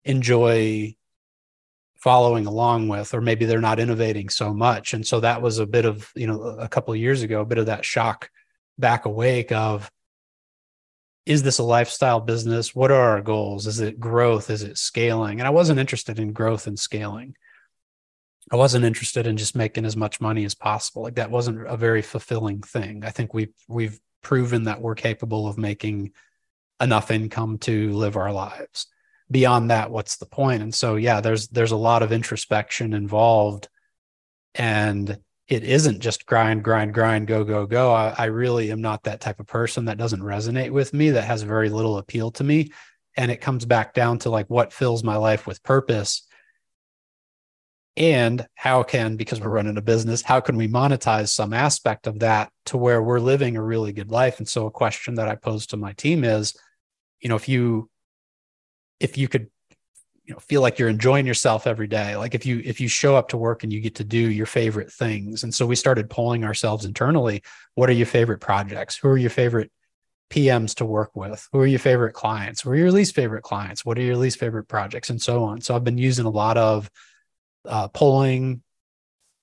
enjoy 0.05 0.97
following 1.97 2.47
along 2.47 2.89
with 2.89 3.13
or 3.13 3.21
maybe 3.21 3.45
they're 3.45 3.61
not 3.61 3.79
innovating 3.79 4.29
so 4.31 4.55
much. 4.55 4.95
And 4.95 5.07
so 5.07 5.21
that 5.21 5.43
was 5.43 5.59
a 5.59 5.67
bit 5.67 5.85
of 5.85 6.11
you 6.15 6.27
know 6.27 6.43
a 6.43 6.69
couple 6.69 6.95
years 6.97 7.23
ago 7.23 7.43
a 7.43 7.47
bit 7.47 7.59
of 7.59 7.67
that 7.67 7.85
shock 7.85 8.31
back 8.79 9.05
awake 9.05 9.53
of 9.53 9.91
is 11.27 11.43
this 11.43 11.59
a 11.59 11.63
lifestyle 11.63 12.21
business? 12.21 12.75
What 12.75 12.91
are 12.91 13.11
our 13.11 13.21
goals? 13.21 13.67
Is 13.67 13.81
it 13.81 14.01
growth? 14.01 14.49
Is 14.49 14.63
it 14.63 14.79
scaling? 14.79 15.39
And 15.39 15.47
i 15.47 15.51
wasn't 15.51 15.79
interested 15.79 16.19
in 16.19 16.33
growth 16.33 16.67
and 16.67 16.79
scaling 16.79 17.37
I 18.51 18.57
wasn't 18.57 18.85
interested 18.85 19.27
in 19.27 19.37
just 19.37 19.55
making 19.55 19.85
as 19.85 19.97
much 19.97 20.21
money 20.21 20.45
as 20.45 20.55
possible. 20.55 21.03
Like 21.03 21.15
that 21.15 21.31
wasn't 21.31 21.67
a 21.69 21.77
very 21.77 22.03
fulfilling 22.03 22.63
thing. 22.63 23.05
I 23.05 23.11
think 23.11 23.33
we've 23.33 23.55
we've 23.69 24.01
proven 24.23 24.65
that 24.65 24.81
we're 24.81 24.97
capable 24.97 25.47
of 25.47 25.57
making 25.57 26.13
enough 26.81 27.11
income 27.11 27.59
to 27.59 27.93
live 27.93 28.17
our 28.17 28.33
lives. 28.33 28.87
Beyond 29.31 29.71
that, 29.71 29.91
what's 29.91 30.17
the 30.17 30.27
point? 30.27 30.63
And 30.63 30.75
so 30.75 30.97
yeah, 30.97 31.21
there's 31.21 31.49
there's 31.49 31.71
a 31.71 31.77
lot 31.77 32.03
of 32.03 32.13
introspection 32.13 32.93
involved. 32.93 33.69
And 34.57 35.19
it 35.47 35.63
isn't 35.63 36.01
just 36.01 36.27
grind, 36.27 36.65
grind, 36.65 36.95
grind, 36.95 37.29
go, 37.29 37.45
go, 37.45 37.67
go. 37.67 37.93
I, 37.93 38.15
I 38.17 38.25
really 38.27 38.73
am 38.73 38.81
not 38.81 39.05
that 39.05 39.21
type 39.21 39.39
of 39.39 39.47
person 39.47 39.85
that 39.85 39.99
doesn't 39.99 40.23
resonate 40.23 40.71
with 40.71 40.93
me, 40.93 41.11
that 41.11 41.25
has 41.25 41.43
very 41.43 41.69
little 41.71 41.99
appeal 41.99 42.31
to 42.33 42.45
me. 42.45 42.73
And 43.17 43.31
it 43.31 43.41
comes 43.41 43.65
back 43.65 43.95
down 43.95 44.19
to 44.21 44.31
like 44.31 44.49
what 44.49 44.73
fills 44.73 45.05
my 45.05 45.17
life 45.17 45.47
with 45.47 45.63
purpose 45.63 46.23
and 47.97 48.47
how 48.55 48.83
can 48.83 49.17
because 49.17 49.41
we're 49.41 49.49
running 49.49 49.77
a 49.77 49.83
business 49.83 50.23
how 50.23 50.41
can 50.41 50.57
we 50.57 50.69
monetize 50.69 51.29
some 51.29 51.53
aspect 51.53 52.07
of 52.07 52.21
that 52.21 52.51
to 52.65 52.77
where 52.77 53.03
we're 53.03 53.19
living 53.21 53.57
a 53.57 53.63
really 53.63 53.93
good 53.93 54.11
life 54.11 54.39
and 54.39 54.49
so 54.49 54.67
a 54.67 54.71
question 54.71 55.15
that 55.15 55.29
i 55.29 55.35
pose 55.35 55.67
to 55.67 55.77
my 55.77 55.93
team 55.95 56.23
is 56.23 56.57
you 57.21 57.29
know 57.29 57.37
if 57.37 57.49
you 57.49 57.91
if 59.01 59.19
you 59.19 59.27
could 59.27 59.49
you 60.25 60.35
know 60.35 60.39
feel 60.39 60.61
like 60.61 60.79
you're 60.79 60.89
enjoying 60.89 61.27
yourself 61.27 61.67
every 61.67 61.89
day 61.89 62.17
like 62.17 62.35
if 62.35 62.47
you 62.47 62.63
if 62.65 62.81
you 62.81 62.87
show 62.87 63.17
up 63.17 63.29
to 63.29 63.37
work 63.37 63.65
and 63.65 63.73
you 63.73 63.81
get 63.81 63.97
to 63.97 64.05
do 64.05 64.19
your 64.19 64.47
favorite 64.47 64.93
things 64.93 65.43
and 65.43 65.53
so 65.53 65.67
we 65.67 65.75
started 65.75 66.09
polling 66.09 66.45
ourselves 66.45 66.85
internally 66.85 67.43
what 67.75 67.91
are 67.91 67.95
your 67.95 68.07
favorite 68.07 68.41
projects 68.41 68.97
who 68.97 69.09
are 69.09 69.19
your 69.19 69.31
favorite 69.31 69.71
PMs 70.31 70.77
to 70.77 70.85
work 70.85 71.17
with? 71.17 71.49
Who 71.53 71.59
are 71.59 71.67
your 71.67 71.81
favorite 71.81 72.13
clients? 72.13 72.61
Who 72.61 72.71
are 72.71 72.77
your 72.77 72.93
least 72.93 73.17
favorite 73.17 73.43
clients? 73.43 73.85
What 73.85 73.99
are 73.99 74.03
your 74.03 74.17
least 74.17 74.39
favorite 74.39 74.69
projects? 74.69 75.11
And 75.11 75.21
so 75.21 75.43
on. 75.43 75.61
So 75.61 75.75
I've 75.75 75.83
been 75.83 75.99
using 75.99 76.25
a 76.25 76.31
lot 76.31 76.57
of 76.57 76.89
uh, 77.67 77.89
polling, 77.89 78.63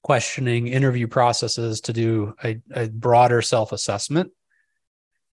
questioning, 0.03 0.67
interview 0.67 1.07
processes 1.07 1.81
to 1.81 1.93
do 1.93 2.33
a, 2.43 2.59
a 2.73 2.89
broader 2.89 3.41
self 3.41 3.71
assessment 3.71 4.31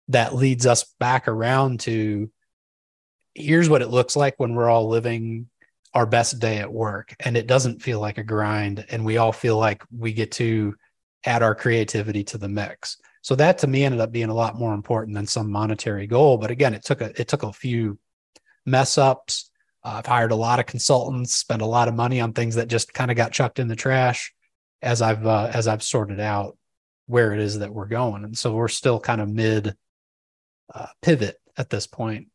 that 0.10 0.36
leads 0.36 0.66
us 0.66 0.84
back 1.00 1.28
around 1.28 1.80
to 1.82 2.30
here's 3.36 3.70
what 3.70 3.82
it 3.82 3.90
looks 3.90 4.16
like 4.16 4.36
when 4.38 4.54
we're 4.54 4.70
all 4.70 4.88
living 4.88 5.48
our 5.94 6.06
best 6.06 6.40
day 6.40 6.58
at 6.58 6.72
work. 6.72 7.16
And 7.20 7.38
it 7.38 7.48
doesn't 7.48 7.82
feel 7.82 8.00
like 8.00 8.18
a 8.18 8.24
grind 8.24 8.86
and 8.90 9.06
we 9.06 9.18
all 9.18 9.32
feel 9.32 9.58
like 9.58 9.84
we 9.96 10.14
get 10.14 10.32
to 10.34 10.76
add 11.26 11.44
our 11.44 11.56
creativity 11.56 12.24
to 12.26 12.38
the 12.38 12.50
mix. 12.50 12.98
So 13.22 13.36
that 13.36 13.60
to 13.60 13.68
me 13.68 13.84
ended 13.84 14.02
up 14.02 14.12
being 14.12 14.30
a 14.30 14.34
lot 14.34 14.58
more 14.58 14.74
important 14.74 15.16
than 15.16 15.28
some 15.28 15.52
monetary 15.52 16.08
goal. 16.08 16.38
But 16.38 16.52
again 16.52 16.74
it 16.74 16.84
took 16.84 17.02
a 17.02 17.20
it 17.20 17.28
took 17.28 17.44
a 17.44 17.54
few 17.54 17.98
mess 18.66 18.98
ups 18.98 19.52
uh, 19.84 19.96
I've 19.98 20.06
hired 20.06 20.32
a 20.32 20.36
lot 20.36 20.60
of 20.60 20.66
consultants, 20.66 21.36
spent 21.36 21.62
a 21.62 21.68
lot 21.68 21.88
of 21.88 21.96
money 21.96 22.22
on 22.22 22.34
things 22.34 22.56
that 22.56 22.68
just 22.68 22.94
kind 22.94 23.12
of 23.12 23.18
got 23.18 23.32
chucked 23.32 23.60
in 23.60 23.68
the 23.68 23.76
trash 23.76 24.34
as 24.82 25.02
I've 25.02 25.26
uh, 25.26 25.50
as 25.54 25.68
I've 25.68 25.84
sorted 25.84 26.20
out 26.20 26.58
where 27.08 27.34
it 27.34 27.40
is 27.40 27.60
that 27.60 27.74
we're 27.74 27.88
going, 27.88 28.24
and 28.24 28.38
so 28.38 28.54
we're 28.54 28.68
still 28.68 29.00
kind 29.00 29.22
of 29.22 29.30
mid 29.30 29.76
uh, 30.74 30.88
pivot 31.02 31.38
at 31.58 31.70
this 31.70 31.88
point, 31.88 32.28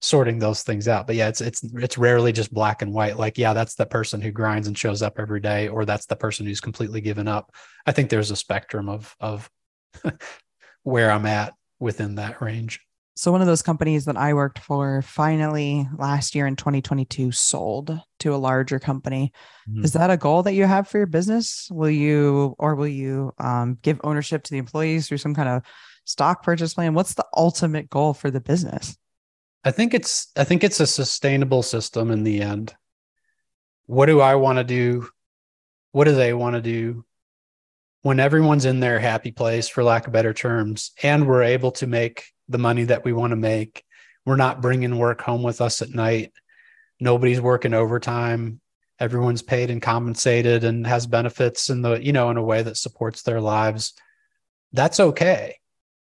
sorting 0.00 0.38
those 0.38 0.62
things 0.62 0.88
out. 0.88 1.06
But 1.06 1.16
yeah, 1.16 1.28
it's 1.28 1.40
it's 1.40 1.62
it's 1.62 1.98
rarely 1.98 2.32
just 2.32 2.52
black 2.52 2.82
and 2.82 2.92
white. 2.92 3.18
Like 3.18 3.38
yeah, 3.38 3.54
that's 3.54 3.74
the 3.74 3.86
person 3.86 4.20
who 4.20 4.30
grinds 4.30 4.66
and 4.66 4.76
shows 4.76 5.02
up 5.02 5.18
every 5.18 5.40
day, 5.40 5.68
or 5.68 5.84
that's 5.84 6.06
the 6.06 6.16
person 6.16 6.46
who's 6.46 6.60
completely 6.60 7.00
given 7.00 7.28
up. 7.28 7.50
I 7.86 7.92
think 7.92 8.10
there's 8.10 8.30
a 8.30 8.36
spectrum 8.36 8.88
of 8.88 9.14
of 9.20 9.50
where 10.82 11.10
I'm 11.10 11.26
at 11.26 11.54
within 11.78 12.16
that 12.16 12.42
range. 12.42 12.80
So 13.20 13.30
one 13.30 13.42
of 13.42 13.46
those 13.46 13.60
companies 13.60 14.06
that 14.06 14.16
I 14.16 14.32
worked 14.32 14.60
for 14.60 15.02
finally 15.02 15.86
last 15.98 16.34
year 16.34 16.46
in 16.46 16.56
2022 16.56 17.32
sold 17.32 18.00
to 18.20 18.34
a 18.34 18.36
larger 18.36 18.78
company. 18.78 19.34
Mm-hmm. 19.68 19.84
Is 19.84 19.92
that 19.92 20.08
a 20.08 20.16
goal 20.16 20.42
that 20.44 20.54
you 20.54 20.64
have 20.64 20.88
for 20.88 20.96
your 20.96 21.06
business? 21.06 21.68
Will 21.70 21.90
you 21.90 22.54
or 22.58 22.76
will 22.76 22.88
you 22.88 23.34
um, 23.36 23.76
give 23.82 24.00
ownership 24.04 24.42
to 24.44 24.50
the 24.50 24.56
employees 24.56 25.06
through 25.06 25.18
some 25.18 25.34
kind 25.34 25.50
of 25.50 25.62
stock 26.06 26.42
purchase 26.42 26.72
plan? 26.72 26.94
What's 26.94 27.12
the 27.12 27.26
ultimate 27.36 27.90
goal 27.90 28.14
for 28.14 28.30
the 28.30 28.40
business? 28.40 28.96
I 29.64 29.70
think 29.70 29.92
it's 29.92 30.28
I 30.34 30.44
think 30.44 30.64
it's 30.64 30.80
a 30.80 30.86
sustainable 30.86 31.62
system 31.62 32.10
in 32.10 32.24
the 32.24 32.40
end. 32.40 32.74
What 33.84 34.06
do 34.06 34.22
I 34.22 34.36
want 34.36 34.56
to 34.60 34.64
do? 34.64 35.10
What 35.92 36.04
do 36.04 36.14
they 36.14 36.32
want 36.32 36.54
to 36.54 36.62
do? 36.62 37.04
When 38.00 38.18
everyone's 38.18 38.64
in 38.64 38.80
their 38.80 38.98
happy 38.98 39.30
place, 39.30 39.68
for 39.68 39.84
lack 39.84 40.06
of 40.06 40.14
better 40.14 40.32
terms, 40.32 40.92
and 41.02 41.28
we're 41.28 41.42
able 41.42 41.72
to 41.72 41.86
make 41.86 42.24
the 42.50 42.58
money 42.58 42.84
that 42.84 43.04
we 43.04 43.12
want 43.12 43.30
to 43.30 43.36
make. 43.36 43.84
We're 44.26 44.36
not 44.36 44.60
bringing 44.60 44.98
work 44.98 45.22
home 45.22 45.42
with 45.42 45.60
us 45.60 45.80
at 45.82 45.94
night. 45.94 46.32
Nobody's 47.00 47.40
working 47.40 47.72
overtime. 47.72 48.60
Everyone's 48.98 49.40
paid 49.40 49.70
and 49.70 49.80
compensated 49.80 50.64
and 50.64 50.86
has 50.86 51.06
benefits 51.06 51.70
in 51.70 51.80
the, 51.80 52.04
you 52.04 52.12
know, 52.12 52.30
in 52.30 52.36
a 52.36 52.42
way 52.42 52.62
that 52.62 52.76
supports 52.76 53.22
their 53.22 53.40
lives. 53.40 53.94
That's 54.72 55.00
okay. 55.00 55.56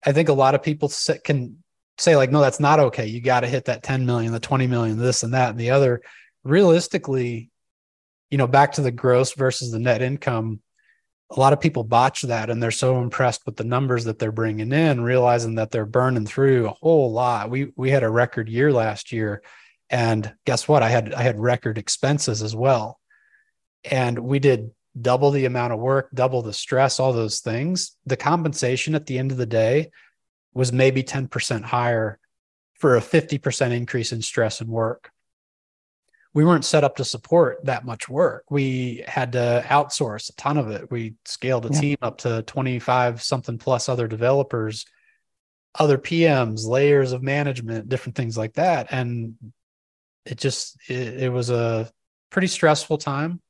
I 0.05 0.13
think 0.13 0.29
a 0.29 0.35
lot 0.35 0.55
of 0.55 0.63
people 0.63 0.91
can 1.25 1.63
say 1.99 2.15
like, 2.15 2.31
no, 2.31 2.41
that's 2.41 2.61
not 2.61 2.79
okay. 2.79 3.07
You 3.07 3.21
got 3.21 3.41
to 3.41 3.49
hit 3.49 3.65
that 3.65 3.83
10 3.83 4.07
million, 4.07 4.33
the 4.33 4.39
20 4.39 4.69
million, 4.69 4.99
this 4.99 5.25
and 5.25 5.35
that 5.35 5.51
and 5.51 5.59
the 5.59 5.71
other. 5.71 6.01
Realistically, 6.45 7.51
you 8.31 8.39
know, 8.39 8.47
back 8.47 8.73
to 8.73 8.83
the 8.83 8.93
gross 8.93 9.33
versus 9.35 9.73
the 9.73 9.81
net 9.81 10.03
income, 10.03 10.61
a 11.31 11.41
lot 11.41 11.53
of 11.53 11.61
people 11.61 11.83
botch 11.83 12.23
that 12.23 12.51
and 12.51 12.63
they're 12.63 12.71
so 12.71 13.01
impressed 13.01 13.45
with 13.47 13.57
the 13.57 13.65
numbers 13.65 14.05
that 14.05 14.19
they're 14.19 14.31
bringing 14.31 14.73
in 14.73 15.01
realizing 15.01 15.57
that 15.57 15.71
they're 15.71 15.87
burning 15.87 16.27
through 16.27 16.67
a 16.67 16.77
whole 16.81 17.13
lot. 17.13 17.51
We 17.51 17.73
we 17.77 17.91
had 17.91 18.03
a 18.03 18.11
record 18.11 18.49
year 18.49 18.73
last 18.73 19.13
year 19.13 19.43
and 19.91 20.33
guess 20.45 20.67
what? 20.67 20.83
I 20.83 20.89
had 20.89 21.15
i 21.15 21.23
had 21.23 21.39
record 21.39 21.79
expenses 21.79 22.43
as 22.43 22.55
well. 22.55 23.01
And 23.85 24.19
we 24.19 24.39
did 24.39 24.71
double 25.01 25.31
the 25.31 25.45
amount 25.45 25.73
of 25.73 25.79
work 25.79 26.09
double 26.15 26.43
the 26.43 26.53
stress 26.53 26.99
all 26.99 27.13
those 27.13 27.41
things. 27.41 27.97
The 28.07 28.17
compensation 28.17 28.95
at 28.95 29.07
the 29.07 29.19
end 29.19 29.31
of 29.31 29.37
the 29.37 29.47
day 29.47 29.91
was 30.55 30.73
maybe 30.73 31.03
10% 31.03 31.63
higher 31.63 32.19
for 32.75 32.97
a 32.97 33.01
50% 33.01 33.73
increase 33.73 34.13
in 34.13 34.23
stress 34.23 34.61
and 34.61 34.71
work. 34.71 35.11
We 36.37 36.45
weren't 36.45 36.67
set 36.67 36.85
up 36.85 36.97
to 36.97 37.05
support 37.07 37.65
that 37.65 37.87
much 37.87 38.11
work. 38.11 38.45
We 38.51 39.03
had 39.09 39.33
to 39.33 39.65
outsource 39.67 40.29
a 40.29 40.35
ton 40.35 40.59
of 40.59 40.71
it. 40.71 40.91
We 40.91 41.15
scaled 41.25 41.65
a 41.65 41.73
yeah. 41.73 41.81
team 41.81 41.97
up 42.03 42.19
to 42.19 42.43
25 42.43 43.23
something 43.23 43.57
plus 43.57 43.89
other 43.89 44.07
developers, 44.07 44.85
other 45.75 45.97
PMs, 45.97 46.67
layers 46.67 47.13
of 47.13 47.23
management, 47.23 47.89
different 47.89 48.17
things 48.17 48.37
like 48.37 48.53
that. 48.57 48.89
And 48.91 49.37
it 50.27 50.37
just, 50.37 50.77
it, 50.91 51.23
it 51.23 51.33
was 51.33 51.49
a 51.49 51.91
pretty 52.29 52.49
stressful 52.49 52.99
time. 52.99 53.41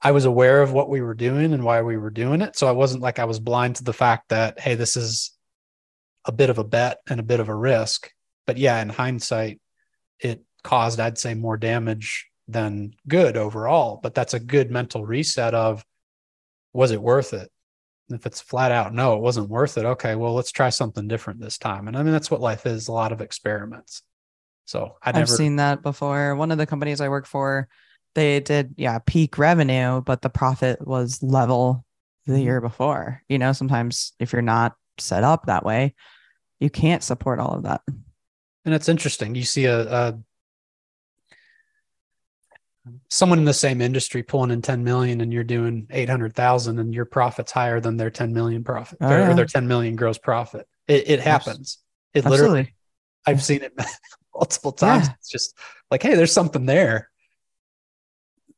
I 0.00 0.12
was 0.12 0.26
aware 0.26 0.62
of 0.62 0.72
what 0.72 0.88
we 0.88 1.00
were 1.00 1.14
doing 1.14 1.52
and 1.52 1.64
why 1.64 1.82
we 1.82 1.96
were 1.96 2.10
doing 2.10 2.42
it. 2.42 2.54
So 2.54 2.68
I 2.68 2.72
wasn't 2.72 3.02
like 3.02 3.18
I 3.18 3.24
was 3.24 3.40
blind 3.40 3.74
to 3.74 3.82
the 3.82 3.92
fact 3.92 4.28
that, 4.28 4.60
hey, 4.60 4.76
this 4.76 4.96
is 4.96 5.32
a 6.24 6.30
bit 6.30 6.48
of 6.48 6.58
a 6.58 6.64
bet 6.64 7.00
and 7.08 7.18
a 7.18 7.24
bit 7.24 7.40
of 7.40 7.48
a 7.48 7.56
risk. 7.56 8.08
But 8.46 8.56
yeah, 8.56 8.80
in 8.80 8.88
hindsight, 8.88 9.60
it 10.20 10.44
caused, 10.62 11.00
I'd 11.00 11.18
say, 11.18 11.34
more 11.34 11.56
damage 11.56 12.26
than 12.48 12.92
good 13.08 13.36
overall. 13.36 14.00
But 14.02 14.14
that's 14.14 14.34
a 14.34 14.40
good 14.40 14.70
mental 14.70 15.04
reset 15.04 15.54
of 15.54 15.84
was 16.72 16.90
it 16.90 17.02
worth 17.02 17.32
it? 17.32 17.50
If 18.08 18.26
it's 18.26 18.40
flat 18.40 18.72
out, 18.72 18.92
no, 18.92 19.14
it 19.14 19.20
wasn't 19.20 19.48
worth 19.48 19.78
it. 19.78 19.84
Okay, 19.84 20.16
well, 20.16 20.34
let's 20.34 20.50
try 20.50 20.70
something 20.70 21.06
different 21.06 21.40
this 21.40 21.58
time. 21.58 21.86
And 21.86 21.96
I 21.96 22.02
mean, 22.02 22.12
that's 22.12 22.30
what 22.30 22.40
life 22.40 22.66
is 22.66 22.88
a 22.88 22.92
lot 22.92 23.12
of 23.12 23.20
experiments. 23.20 24.02
So 24.64 24.96
I 25.02 25.12
never... 25.12 25.22
I've 25.22 25.28
seen 25.28 25.56
that 25.56 25.82
before. 25.82 26.34
One 26.34 26.50
of 26.50 26.58
the 26.58 26.66
companies 26.66 27.00
I 27.00 27.08
work 27.08 27.26
for, 27.26 27.68
they 28.16 28.40
did, 28.40 28.74
yeah, 28.76 28.98
peak 29.06 29.38
revenue, 29.38 30.00
but 30.00 30.22
the 30.22 30.28
profit 30.28 30.84
was 30.84 31.22
level 31.22 31.84
the 32.26 32.32
mm-hmm. 32.32 32.42
year 32.42 32.60
before. 32.60 33.22
You 33.28 33.38
know, 33.38 33.52
sometimes 33.52 34.12
if 34.18 34.32
you're 34.32 34.42
not 34.42 34.74
set 34.98 35.22
up 35.22 35.46
that 35.46 35.64
way, 35.64 35.94
you 36.58 36.68
can't 36.68 37.04
support 37.04 37.38
all 37.38 37.54
of 37.54 37.62
that. 37.62 37.80
And 38.64 38.74
it's 38.74 38.88
interesting. 38.88 39.36
You 39.36 39.44
see 39.44 39.66
a, 39.66 39.80
a 39.88 40.18
someone 43.08 43.38
in 43.38 43.44
the 43.44 43.54
same 43.54 43.80
industry 43.80 44.22
pulling 44.22 44.50
in 44.50 44.62
10 44.62 44.82
million 44.84 45.20
and 45.20 45.32
you're 45.32 45.44
doing 45.44 45.86
800,000 45.90 46.78
and 46.78 46.94
your 46.94 47.04
profit's 47.04 47.52
higher 47.52 47.80
than 47.80 47.96
their 47.96 48.10
10 48.10 48.32
million 48.32 48.64
profit 48.64 48.98
oh, 49.00 49.10
yeah. 49.10 49.30
or 49.30 49.34
their 49.34 49.46
10 49.46 49.68
million 49.68 49.96
gross 49.96 50.18
profit. 50.18 50.66
It, 50.88 51.08
it 51.08 51.20
happens. 51.20 51.78
It 52.14 52.24
Absolutely. 52.24 52.48
literally, 52.48 52.74
I've 53.26 53.42
seen 53.42 53.62
it 53.62 53.78
multiple 54.34 54.72
times. 54.72 55.06
Yeah. 55.06 55.14
It's 55.18 55.30
just 55.30 55.58
like, 55.90 56.02
hey, 56.02 56.14
there's 56.14 56.32
something 56.32 56.66
there. 56.66 57.10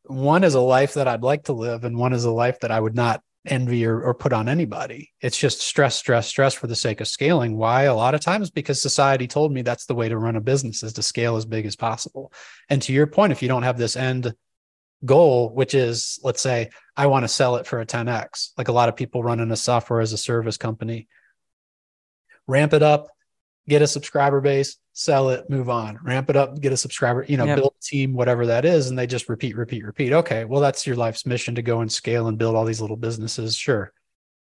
One 0.05 0.45
is 0.45 0.55
a 0.55 0.61
life 0.61 0.95
that 0.95 1.09
I'd 1.09 1.23
like 1.23 1.45
to 1.45 1.53
live, 1.53 1.85
and 1.85 1.97
one 1.97 2.13
is 2.13 2.25
a 2.25 2.31
life 2.31 2.61
that 2.61 2.71
I 2.71 2.81
would 2.81 2.95
not 2.95 3.23
envy 3.47 3.85
or, 3.85 4.01
or 4.01 4.15
put 4.15 4.33
on 4.33 4.49
anybody. 4.49 5.11
It's 5.21 5.37
just 5.37 5.61
stress, 5.61 5.97
stress, 5.97 6.29
stress 6.29 6.55
for 6.55 6.67
the 6.67 6.77
sake 6.77 7.01
of 7.01 7.09
scaling. 7.09 7.57
Why? 7.57 7.85
A 7.85 7.95
lot 7.95 8.15
of 8.15 8.21
times 8.21 8.51
because 8.51 8.81
society 8.81 9.27
told 9.27 9.53
me 9.53 9.63
that's 9.63 9.87
the 9.87 9.95
way 9.95 10.09
to 10.09 10.19
run 10.19 10.37
a 10.37 10.41
business 10.41 10.83
is 10.83 10.93
to 10.95 11.03
scale 11.03 11.37
as 11.37 11.45
big 11.45 11.67
as 11.67 11.77
possible. 11.77 12.33
And 12.69 12.81
to 12.83 12.93
your 12.93 13.07
point, 13.07 13.33
if 13.33 13.43
you 13.43 13.49
don't 13.49 13.65
have 13.65 13.79
this 13.79 13.97
end 13.97 14.35
goal, 15.05 15.53
which 15.55 15.75
is, 15.75 16.21
let's 16.23 16.41
say, 16.41 16.71
I 16.97 17.07
want 17.07 17.25
to 17.25 17.29
sell 17.29 17.57
it 17.57 17.67
for 17.67 17.81
a 17.81 17.87
10x, 17.87 18.51
like 18.57 18.69
a 18.69 18.73
lot 18.73 18.89
of 18.89 18.97
people 18.97 19.23
running 19.23 19.51
a 19.51 19.57
software 19.57 20.01
as 20.01 20.13
a 20.13 20.19
service 20.19 20.57
company, 20.57 21.09
ramp 22.47 22.73
it 22.73 22.83
up, 22.83 23.09
get 23.69 23.83
a 23.83 23.87
subscriber 23.87 24.41
base, 24.41 24.77
sell 24.93 25.31
it, 25.31 25.49
move 25.49 25.69
on, 25.69 25.99
ramp 26.03 26.29
it 26.31 26.37
up, 26.37 26.61
get 26.61 26.73
a 26.73 26.77
subscriber, 26.77 27.25
you 27.29 27.37
know, 27.37 27.45
yep. 27.45 27.57
build 27.57 27.75
a 27.79 27.83
team, 27.83 28.15
whatever 28.15 28.47
that 28.47 28.65
is. 28.65 28.89
And 28.89 28.99
they 28.99 29.07
just 29.07 29.29
repeat, 29.29 29.57
repeat, 29.57 29.85
repeat. 29.85 30.13
Okay, 30.13 30.45
well, 30.45 30.61
that's 30.61 30.87
your 30.87 30.97
life's 30.97 31.27
mission 31.27 31.55
to 31.55 31.63
go 31.63 31.81
and 31.81 31.91
scale 31.91 32.27
and 32.27 32.39
build 32.39 32.57
all 32.57 32.65
these 32.65 32.81
little 32.81 32.97
businesses. 32.97 33.57
Sure. 33.57 33.93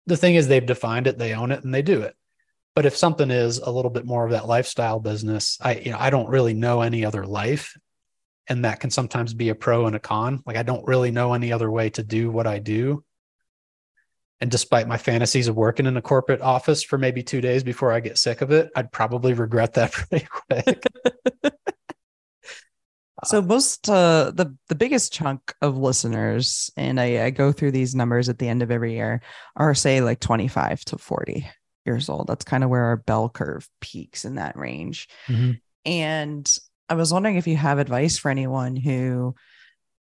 The 0.06 0.16
thing 0.16 0.34
is, 0.34 0.48
they've 0.48 0.64
defined 0.64 1.06
it, 1.06 1.18
they 1.18 1.34
own 1.34 1.52
it, 1.52 1.64
and 1.64 1.74
they 1.74 1.82
do 1.82 2.02
it. 2.02 2.14
But 2.74 2.86
if 2.86 2.96
something 2.96 3.30
is 3.30 3.58
a 3.58 3.70
little 3.70 3.90
bit 3.90 4.06
more 4.06 4.24
of 4.24 4.30
that 4.30 4.46
lifestyle 4.46 5.00
business, 5.00 5.58
I, 5.60 5.74
you 5.74 5.90
know, 5.90 5.98
I 5.98 6.10
don't 6.10 6.28
really 6.28 6.54
know 6.54 6.82
any 6.82 7.04
other 7.04 7.26
life. 7.26 7.76
And 8.46 8.64
that 8.64 8.80
can 8.80 8.90
sometimes 8.90 9.34
be 9.34 9.50
a 9.50 9.54
pro 9.54 9.86
and 9.86 9.96
a 9.96 9.98
con. 9.98 10.42
Like, 10.46 10.56
I 10.56 10.62
don't 10.62 10.86
really 10.86 11.10
know 11.10 11.34
any 11.34 11.52
other 11.52 11.70
way 11.70 11.90
to 11.90 12.02
do 12.02 12.30
what 12.30 12.46
I 12.46 12.58
do 12.58 13.04
and 14.40 14.50
despite 14.50 14.86
my 14.86 14.96
fantasies 14.96 15.48
of 15.48 15.56
working 15.56 15.86
in 15.86 15.96
a 15.96 16.02
corporate 16.02 16.40
office 16.40 16.82
for 16.82 16.96
maybe 16.96 17.22
two 17.22 17.40
days 17.40 17.64
before 17.64 17.92
I 17.92 18.00
get 18.00 18.18
sick 18.18 18.40
of 18.40 18.52
it, 18.52 18.70
I'd 18.76 18.92
probably 18.92 19.34
regret 19.34 19.74
that 19.74 19.92
pretty 19.92 20.26
quick. 20.26 20.84
so 23.24 23.42
most 23.42 23.88
uh, 23.88 24.30
the 24.32 24.56
the 24.68 24.74
biggest 24.74 25.12
chunk 25.12 25.54
of 25.60 25.76
listeners, 25.76 26.70
and 26.76 27.00
I, 27.00 27.26
I 27.26 27.30
go 27.30 27.50
through 27.50 27.72
these 27.72 27.94
numbers 27.94 28.28
at 28.28 28.38
the 28.38 28.48
end 28.48 28.62
of 28.62 28.70
every 28.70 28.94
year, 28.94 29.22
are 29.56 29.74
say 29.74 30.00
like 30.00 30.20
25 30.20 30.84
to 30.86 30.98
40 30.98 31.46
years 31.84 32.08
old. 32.08 32.28
That's 32.28 32.44
kind 32.44 32.62
of 32.62 32.70
where 32.70 32.84
our 32.84 32.96
bell 32.96 33.28
curve 33.28 33.68
peaks 33.80 34.24
in 34.24 34.36
that 34.36 34.56
range. 34.56 35.08
Mm-hmm. 35.26 35.52
And 35.84 36.58
I 36.88 36.94
was 36.94 37.12
wondering 37.12 37.36
if 37.36 37.46
you 37.46 37.56
have 37.56 37.78
advice 37.78 38.18
for 38.18 38.30
anyone 38.30 38.76
who 38.76 39.34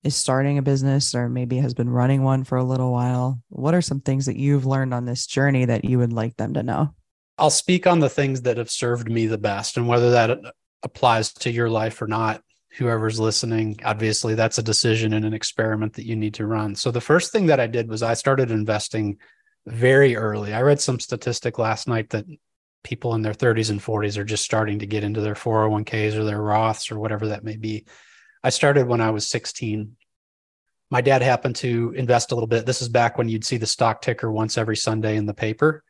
is 0.04 0.16
starting 0.16 0.58
a 0.58 0.62
business 0.62 1.14
or 1.16 1.30
maybe 1.30 1.58
has 1.58 1.74
been 1.74 1.90
running 1.90 2.24
one 2.24 2.44
for 2.44 2.58
a 2.58 2.64
little 2.64 2.92
while, 2.92 3.42
what 3.50 3.74
are 3.74 3.82
some 3.82 4.00
things 4.00 4.26
that 4.28 4.38
you've 4.38 4.66
learned 4.66 4.94
on 4.94 5.06
this 5.06 5.26
journey 5.26 5.66
that 5.66 5.86
you 5.86 5.98
would 6.00 6.14
like 6.14 6.38
them 6.38 6.54
to 6.54 6.64
know? 6.64 6.94
I'll 7.38 7.50
speak 7.50 7.86
on 7.86 8.00
the 8.00 8.10
things 8.10 8.44
that 8.44 8.58
have 8.58 8.72
served 8.72 9.12
me 9.12 9.28
the 9.28 9.38
best 9.38 9.78
and 9.78 9.88
whether 9.88 10.12
that 10.12 10.40
applies 10.84 11.34
to 11.34 11.52
your 11.52 11.70
life 11.70 12.02
or 12.02 12.08
not. 12.08 12.42
Whoever's 12.78 13.20
listening, 13.20 13.80
obviously, 13.84 14.36
that's 14.36 14.58
a 14.58 14.64
decision 14.64 15.14
and 15.14 15.26
an 15.26 15.34
experiment 15.34 15.94
that 15.94 16.06
you 16.06 16.16
need 16.16 16.36
to 16.36 16.46
run. 16.46 16.76
So, 16.76 16.92
the 16.92 17.02
first 17.02 17.32
thing 17.32 17.48
that 17.48 17.60
I 17.60 17.66
did 17.66 17.90
was 17.90 18.04
I 18.04 18.14
started 18.14 18.52
investing 18.52 19.18
very 19.66 20.16
early. 20.16 20.54
I 20.54 20.62
read 20.62 20.80
some 20.80 21.00
statistic 21.00 21.58
last 21.58 21.88
night 21.88 22.12
that 22.12 22.26
people 22.84 23.16
in 23.16 23.22
their 23.22 23.34
30s 23.34 23.70
and 23.70 23.82
40s 23.82 24.18
are 24.18 24.24
just 24.24 24.46
starting 24.46 24.80
to 24.80 24.86
get 24.86 25.04
into 25.04 25.22
their 25.22 25.34
401ks 25.34 26.16
or 26.16 26.24
their 26.24 26.40
Roths 26.40 26.92
or 26.92 27.00
whatever 27.00 27.28
that 27.28 27.44
may 27.44 27.58
be. 27.58 27.86
I 28.48 28.50
started 28.50 28.88
when 28.88 29.02
I 29.02 29.10
was 29.12 29.28
16 29.28 29.98
my 30.90 31.02
dad 31.02 31.22
happened 31.22 31.56
to 31.58 31.94
invest 31.98 32.32
a 32.32 32.36
little 32.36 32.48
bit. 32.48 32.66
This 32.66 32.82
is 32.82 32.90
back 32.90 33.18
when 33.18 33.28
you'd 33.28 33.44
see 33.44 33.58
the 33.58 33.68
stock 33.68 34.02
ticker 34.02 34.32
once 34.32 34.58
every 34.58 34.78
Sunday 34.78 35.18
in 35.18 35.26
the 35.26 35.34
paper. 35.34 35.84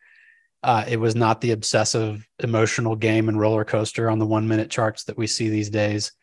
Uh, 0.63 0.85
it 0.87 0.97
was 0.97 1.15
not 1.15 1.39
the 1.39 1.51
obsessive 1.51 2.27
emotional 2.39 2.95
game 2.95 3.29
and 3.29 3.39
roller 3.39 3.63
coaster 3.63 4.09
on 4.09 4.17
the 4.17 4.25
one 4.25 4.47
minute 4.47 4.71
charts 4.71 5.03
that 5.03 5.17
we 5.17 5.27
see 5.27 5.49
these 5.49 5.69
days. 5.69 6.13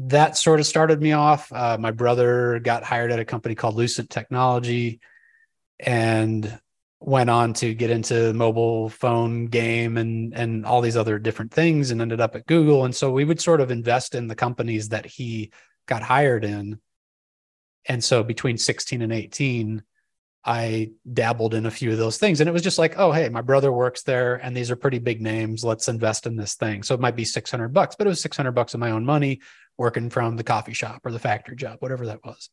That 0.00 0.36
sort 0.36 0.60
of 0.60 0.66
started 0.66 1.00
me 1.00 1.12
off. 1.12 1.50
Uh, 1.50 1.78
my 1.80 1.90
brother 1.90 2.58
got 2.58 2.84
hired 2.84 3.10
at 3.10 3.18
a 3.18 3.24
company 3.24 3.54
called 3.54 3.74
Lucent 3.74 4.10
Technology 4.10 5.00
and 5.80 6.60
went 7.04 7.30
on 7.30 7.52
to 7.54 7.74
get 7.74 7.90
into 7.90 8.32
mobile 8.32 8.88
phone 8.88 9.46
game 9.46 9.96
and 9.96 10.34
and 10.34 10.64
all 10.64 10.80
these 10.80 10.96
other 10.96 11.18
different 11.18 11.52
things 11.52 11.90
and 11.90 12.00
ended 12.00 12.20
up 12.20 12.36
at 12.36 12.46
Google. 12.46 12.84
And 12.84 12.94
so 12.94 13.10
we 13.10 13.24
would 13.24 13.40
sort 13.40 13.60
of 13.60 13.70
invest 13.70 14.14
in 14.14 14.28
the 14.28 14.34
companies 14.34 14.90
that 14.90 15.06
he 15.06 15.52
got 15.86 16.02
hired 16.02 16.44
in. 16.44 16.80
And 17.86 18.02
so 18.02 18.22
between 18.22 18.58
16 18.58 19.02
and 19.02 19.12
18, 19.12 19.82
I 20.44 20.90
dabbled 21.12 21.54
in 21.54 21.66
a 21.66 21.70
few 21.70 21.92
of 21.92 21.98
those 21.98 22.18
things. 22.18 22.40
And 22.40 22.48
it 22.48 22.52
was 22.52 22.62
just 22.62 22.78
like, 22.78 22.98
oh, 22.98 23.12
hey, 23.12 23.28
my 23.28 23.42
brother 23.42 23.72
works 23.72 24.02
there 24.02 24.36
and 24.36 24.56
these 24.56 24.70
are 24.70 24.76
pretty 24.76 24.98
big 24.98 25.20
names. 25.20 25.64
Let's 25.64 25.88
invest 25.88 26.26
in 26.26 26.36
this 26.36 26.54
thing. 26.54 26.82
So 26.82 26.94
it 26.94 27.00
might 27.00 27.16
be 27.16 27.24
600 27.24 27.68
bucks, 27.68 27.96
but 27.96 28.06
it 28.06 28.10
was 28.10 28.20
600 28.20 28.52
bucks 28.52 28.74
of 28.74 28.80
my 28.80 28.90
own 28.90 29.04
money 29.04 29.40
working 29.78 30.10
from 30.10 30.36
the 30.36 30.44
coffee 30.44 30.74
shop 30.74 31.00
or 31.04 31.12
the 31.12 31.18
factory 31.18 31.56
job, 31.56 31.76
whatever 31.80 32.06
that 32.06 32.24
was. 32.24 32.50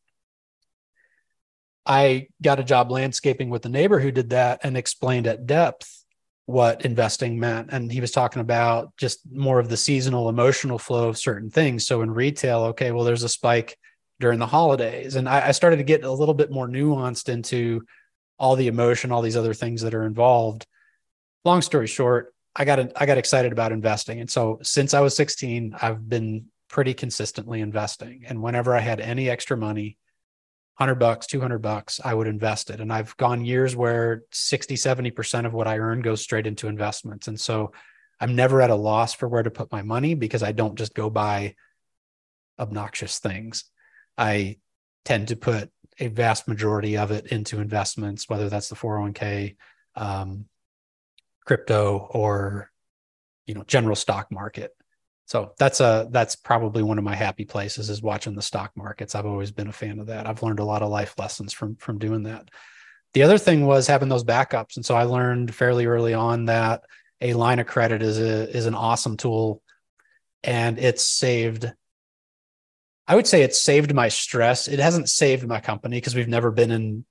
I 1.85 2.27
got 2.41 2.59
a 2.59 2.63
job 2.63 2.91
landscaping 2.91 3.49
with 3.49 3.63
the 3.63 3.69
neighbor 3.69 3.99
who 3.99 4.11
did 4.11 4.31
that 4.31 4.61
and 4.63 4.77
explained 4.77 5.27
at 5.27 5.45
depth 5.45 6.05
what 6.45 6.83
investing 6.83 7.39
meant. 7.39 7.69
And 7.71 7.91
he 7.91 8.01
was 8.01 8.11
talking 8.11 8.41
about 8.41 8.95
just 8.97 9.19
more 9.31 9.59
of 9.59 9.69
the 9.69 9.77
seasonal 9.77 10.29
emotional 10.29 10.79
flow 10.79 11.09
of 11.09 11.17
certain 11.17 11.49
things. 11.51 11.85
So 11.85 12.01
in 12.01 12.11
retail, 12.11 12.61
okay, 12.65 12.91
well, 12.91 13.03
there's 13.03 13.23
a 13.23 13.29
spike 13.29 13.77
during 14.19 14.39
the 14.39 14.47
holidays. 14.47 15.15
And 15.15 15.29
I, 15.29 15.49
I 15.49 15.51
started 15.51 15.77
to 15.77 15.83
get 15.83 16.03
a 16.03 16.11
little 16.11 16.33
bit 16.33 16.51
more 16.51 16.67
nuanced 16.67 17.29
into 17.29 17.85
all 18.39 18.55
the 18.55 18.67
emotion, 18.67 19.11
all 19.11 19.21
these 19.21 19.37
other 19.37 19.53
things 19.53 19.81
that 19.81 19.93
are 19.93 20.05
involved. 20.05 20.65
Long 21.45 21.61
story 21.61 21.87
short, 21.87 22.33
I 22.55 22.65
got 22.65 22.79
I 22.95 23.05
got 23.05 23.17
excited 23.17 23.51
about 23.51 23.71
investing. 23.71 24.19
And 24.19 24.29
so 24.29 24.59
since 24.63 24.93
I 24.93 25.01
was 25.01 25.15
16, 25.15 25.75
I've 25.79 26.07
been 26.09 26.45
pretty 26.67 26.93
consistently 26.93 27.61
investing. 27.61 28.23
And 28.27 28.41
whenever 28.41 28.75
I 28.75 28.79
had 28.79 28.99
any 28.99 29.29
extra 29.29 29.55
money, 29.55 29.97
100 30.79 30.95
bucks 30.95 31.27
200 31.27 31.59
bucks 31.59 31.99
i 32.03 32.13
would 32.13 32.27
invest 32.27 32.69
it. 32.69 32.79
And 32.79 32.91
i've 32.91 33.15
gone 33.17 33.43
years 33.43 33.75
where 33.75 34.23
60 34.31 34.75
70% 34.75 35.45
of 35.45 35.53
what 35.53 35.67
i 35.67 35.77
earn 35.77 36.01
goes 36.01 36.21
straight 36.21 36.47
into 36.47 36.67
investments. 36.67 37.27
And 37.27 37.39
so 37.39 37.73
i'm 38.19 38.35
never 38.35 38.61
at 38.61 38.69
a 38.69 38.75
loss 38.75 39.13
for 39.13 39.27
where 39.27 39.43
to 39.43 39.51
put 39.51 39.71
my 39.71 39.81
money 39.81 40.13
because 40.13 40.43
i 40.43 40.51
don't 40.51 40.77
just 40.77 40.93
go 40.93 41.09
buy 41.09 41.55
obnoxious 42.59 43.19
things. 43.19 43.63
I 44.17 44.57
tend 45.05 45.29
to 45.29 45.35
put 45.35 45.71
a 45.97 46.07
vast 46.07 46.47
majority 46.47 46.97
of 46.97 47.11
it 47.11 47.27
into 47.27 47.59
investments 47.59 48.29
whether 48.29 48.49
that's 48.49 48.69
the 48.69 48.75
401k 48.75 49.55
um, 49.95 50.45
crypto 51.45 51.97
or 52.11 52.69
you 53.45 53.53
know 53.53 53.63
general 53.63 53.95
stock 53.95 54.31
market 54.31 54.71
so 55.29 55.53
that's 55.59 55.79
a 55.79 56.07
that's 56.09 56.35
probably 56.35 56.81
one 56.81 56.97
of 56.97 57.03
my 57.03 57.13
happy 57.13 57.45
places 57.45 57.91
is 57.91 58.01
watching 58.01 58.33
the 58.33 58.41
stock 58.41 58.71
markets. 58.75 59.13
I've 59.13 59.27
always 59.27 59.51
been 59.51 59.67
a 59.67 59.71
fan 59.71 59.99
of 59.99 60.07
that. 60.07 60.25
I've 60.25 60.41
learned 60.41 60.57
a 60.57 60.65
lot 60.65 60.81
of 60.81 60.89
life 60.89 61.13
lessons 61.19 61.53
from 61.53 61.75
from 61.75 61.99
doing 61.99 62.23
that. 62.23 62.49
the 63.13 63.21
other 63.21 63.37
thing 63.37 63.67
was 63.67 63.85
having 63.85 64.09
those 64.09 64.23
backups. 64.23 64.75
And 64.75 64.83
so 64.83 64.95
I 64.95 65.03
learned 65.03 65.53
fairly 65.53 65.85
early 65.85 66.15
on 66.15 66.45
that 66.45 66.81
a 67.21 67.33
line 67.35 67.59
of 67.59 67.67
credit 67.67 68.01
is 68.01 68.17
a 68.17 68.49
is 68.57 68.65
an 68.65 68.73
awesome 68.73 69.17
tool 69.17 69.61
and 70.43 70.79
it's 70.79 71.05
saved 71.05 71.71
I 73.07 73.13
would 73.13 73.27
say 73.27 73.43
it's 73.43 73.61
saved 73.61 73.93
my 73.93 74.07
stress. 74.07 74.67
It 74.67 74.79
hasn't 74.79 75.09
saved 75.09 75.47
my 75.47 75.59
company 75.59 75.97
because 75.97 76.15
we've 76.15 76.27
never 76.27 76.49
been 76.49 76.71
in 76.71 77.05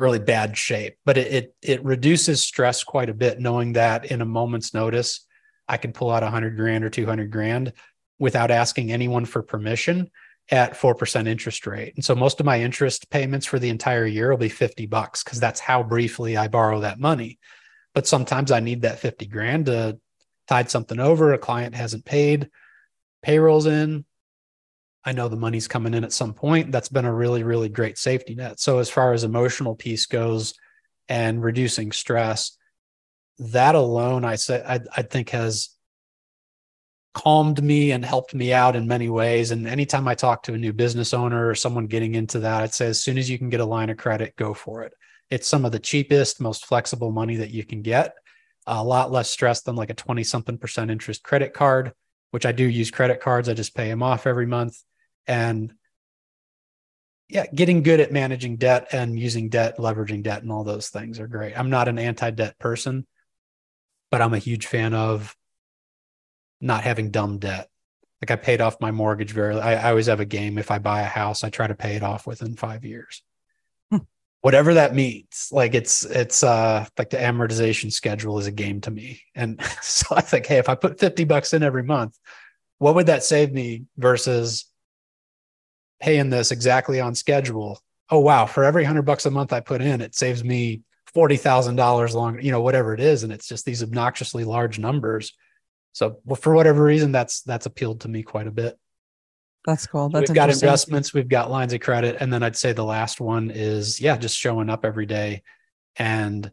really 0.00 0.18
bad 0.18 0.58
shape, 0.58 0.96
but 1.04 1.16
it, 1.16 1.32
it, 1.32 1.54
it 1.62 1.84
reduces 1.84 2.42
stress 2.42 2.82
quite 2.82 3.08
a 3.08 3.14
bit 3.14 3.38
knowing 3.38 3.74
that 3.74 4.10
in 4.10 4.20
a 4.20 4.24
moment's 4.24 4.74
notice 4.74 5.26
I 5.72 5.78
can 5.78 5.92
pull 5.92 6.10
out 6.10 6.22
a 6.22 6.30
hundred 6.30 6.54
grand 6.56 6.84
or 6.84 6.90
two 6.90 7.06
hundred 7.06 7.30
grand 7.30 7.72
without 8.18 8.50
asking 8.50 8.92
anyone 8.92 9.24
for 9.24 9.42
permission 9.42 10.10
at 10.50 10.74
4% 10.74 11.26
interest 11.26 11.66
rate. 11.66 11.94
And 11.96 12.04
so 12.04 12.14
most 12.14 12.40
of 12.40 12.46
my 12.46 12.60
interest 12.60 13.08
payments 13.10 13.46
for 13.46 13.58
the 13.58 13.70
entire 13.70 14.06
year 14.06 14.30
will 14.30 14.36
be 14.36 14.50
50 14.50 14.86
bucks 14.86 15.24
because 15.24 15.40
that's 15.40 15.60
how 15.60 15.82
briefly 15.82 16.36
I 16.36 16.48
borrow 16.48 16.80
that 16.80 17.00
money. 17.00 17.38
But 17.94 18.06
sometimes 18.06 18.52
I 18.52 18.60
need 18.60 18.82
that 18.82 18.98
50 18.98 19.26
grand 19.26 19.66
to 19.66 19.98
tide 20.46 20.70
something 20.70 21.00
over. 21.00 21.32
A 21.32 21.38
client 21.38 21.74
hasn't 21.74 22.04
paid, 22.04 22.50
payrolls 23.22 23.66
in. 23.66 24.04
I 25.04 25.12
know 25.12 25.28
the 25.28 25.36
money's 25.36 25.68
coming 25.68 25.94
in 25.94 26.04
at 26.04 26.12
some 26.12 26.34
point. 26.34 26.70
That's 26.70 26.90
been 26.90 27.06
a 27.06 27.14
really, 27.14 27.44
really 27.44 27.70
great 27.70 27.96
safety 27.96 28.34
net. 28.34 28.60
So 28.60 28.78
as 28.78 28.90
far 28.90 29.14
as 29.14 29.24
emotional 29.24 29.74
piece 29.74 30.06
goes 30.06 30.54
and 31.08 31.42
reducing 31.42 31.92
stress, 31.92 32.56
that 33.50 33.74
alone, 33.74 34.24
I 34.24 34.36
say, 34.36 34.62
I, 34.66 34.80
I 34.96 35.02
think 35.02 35.30
has 35.30 35.70
calmed 37.14 37.62
me 37.62 37.92
and 37.92 38.04
helped 38.04 38.34
me 38.34 38.52
out 38.52 38.76
in 38.76 38.86
many 38.86 39.08
ways. 39.08 39.50
And 39.50 39.66
anytime 39.66 40.08
I 40.08 40.14
talk 40.14 40.42
to 40.44 40.54
a 40.54 40.58
new 40.58 40.72
business 40.72 41.12
owner 41.12 41.48
or 41.48 41.54
someone 41.54 41.86
getting 41.86 42.14
into 42.14 42.40
that, 42.40 42.62
I'd 42.62 42.74
say 42.74 42.86
as 42.86 43.02
soon 43.02 43.18
as 43.18 43.28
you 43.28 43.38
can 43.38 43.50
get 43.50 43.60
a 43.60 43.66
line 43.66 43.90
of 43.90 43.98
credit, 43.98 44.36
go 44.36 44.54
for 44.54 44.82
it. 44.82 44.94
It's 45.30 45.48
some 45.48 45.64
of 45.64 45.72
the 45.72 45.78
cheapest, 45.78 46.40
most 46.40 46.66
flexible 46.66 47.10
money 47.10 47.36
that 47.36 47.50
you 47.50 47.64
can 47.64 47.82
get. 47.82 48.14
A 48.66 48.82
lot 48.82 49.10
less 49.10 49.28
stress 49.28 49.62
than 49.62 49.76
like 49.76 49.90
a 49.90 49.94
20 49.94 50.22
something 50.24 50.56
percent 50.56 50.90
interest 50.90 51.22
credit 51.22 51.52
card, 51.52 51.92
which 52.30 52.46
I 52.46 52.52
do 52.52 52.64
use 52.64 52.90
credit 52.90 53.20
cards. 53.20 53.48
I 53.48 53.54
just 53.54 53.74
pay 53.74 53.88
them 53.88 54.02
off 54.02 54.26
every 54.26 54.46
month. 54.46 54.80
And 55.26 55.72
yeah, 57.28 57.46
getting 57.46 57.82
good 57.82 58.00
at 58.00 58.12
managing 58.12 58.56
debt 58.56 58.88
and 58.92 59.18
using 59.18 59.48
debt, 59.48 59.78
leveraging 59.78 60.22
debt, 60.22 60.42
and 60.42 60.52
all 60.52 60.64
those 60.64 60.90
things 60.90 61.18
are 61.18 61.26
great. 61.26 61.58
I'm 61.58 61.70
not 61.70 61.88
an 61.88 61.98
anti 61.98 62.30
debt 62.30 62.58
person, 62.58 63.06
but 64.12 64.20
I'm 64.20 64.34
a 64.34 64.38
huge 64.38 64.66
fan 64.66 64.92
of 64.92 65.34
not 66.60 66.84
having 66.84 67.10
dumb 67.10 67.38
debt. 67.38 67.70
Like 68.20 68.30
I 68.30 68.36
paid 68.36 68.60
off 68.60 68.80
my 68.80 68.92
mortgage 68.92 69.32
very. 69.32 69.58
I, 69.58 69.86
I 69.86 69.90
always 69.90 70.06
have 70.06 70.20
a 70.20 70.26
game. 70.26 70.58
If 70.58 70.70
I 70.70 70.78
buy 70.78 71.00
a 71.00 71.06
house, 71.06 71.42
I 71.42 71.50
try 71.50 71.66
to 71.66 71.74
pay 71.74 71.96
it 71.96 72.04
off 72.04 72.26
within 72.26 72.54
five 72.54 72.84
years. 72.84 73.22
Hmm. 73.90 73.98
Whatever 74.42 74.74
that 74.74 74.94
means, 74.94 75.48
like 75.50 75.74
it's 75.74 76.04
it's 76.04 76.44
uh 76.44 76.86
like 76.96 77.10
the 77.10 77.16
amortization 77.16 77.90
schedule 77.90 78.38
is 78.38 78.46
a 78.46 78.52
game 78.52 78.82
to 78.82 78.92
me. 78.92 79.22
And 79.34 79.60
so 79.82 80.14
I 80.14 80.20
think, 80.20 80.46
hey, 80.46 80.58
if 80.58 80.68
I 80.68 80.76
put 80.76 81.00
fifty 81.00 81.24
bucks 81.24 81.54
in 81.54 81.62
every 81.62 81.82
month, 81.82 82.16
what 82.78 82.94
would 82.94 83.06
that 83.06 83.24
save 83.24 83.50
me 83.50 83.86
versus 83.96 84.66
paying 86.00 86.28
this 86.30 86.52
exactly 86.52 87.00
on 87.00 87.14
schedule? 87.14 87.80
Oh 88.10 88.20
wow, 88.20 88.44
for 88.44 88.62
every 88.62 88.84
hundred 88.84 89.02
bucks 89.02 89.24
a 89.24 89.30
month 89.30 89.54
I 89.54 89.60
put 89.60 89.80
in, 89.80 90.02
it 90.02 90.14
saves 90.14 90.44
me 90.44 90.82
forty 91.14 91.36
thousand 91.36 91.76
dollars 91.76 92.14
long, 92.14 92.40
you 92.40 92.52
know, 92.52 92.60
whatever 92.60 92.94
it 92.94 93.00
is, 93.00 93.22
and 93.22 93.32
it's 93.32 93.48
just 93.48 93.64
these 93.64 93.82
obnoxiously 93.82 94.44
large 94.44 94.78
numbers 94.78 95.32
so 95.92 96.18
well, 96.24 96.36
for 96.36 96.54
whatever 96.54 96.82
reason, 96.82 97.12
that's 97.12 97.42
that's 97.42 97.66
appealed 97.66 98.00
to 98.00 98.08
me 98.08 98.22
quite 98.22 98.46
a 98.46 98.50
bit. 98.50 98.78
That's 99.66 99.86
cool. 99.86 100.08
That's 100.08 100.30
we've 100.30 100.34
got 100.34 100.50
investments, 100.50 101.14
we've 101.14 101.28
got 101.28 101.50
lines 101.50 101.72
of 101.72 101.80
credit, 101.80 102.16
and 102.18 102.32
then 102.32 102.42
I'd 102.42 102.56
say 102.56 102.72
the 102.72 102.84
last 102.84 103.20
one 103.20 103.50
is 103.50 104.00
yeah, 104.00 104.16
just 104.16 104.36
showing 104.36 104.70
up 104.70 104.84
every 104.84 105.06
day 105.06 105.42
and 105.96 106.50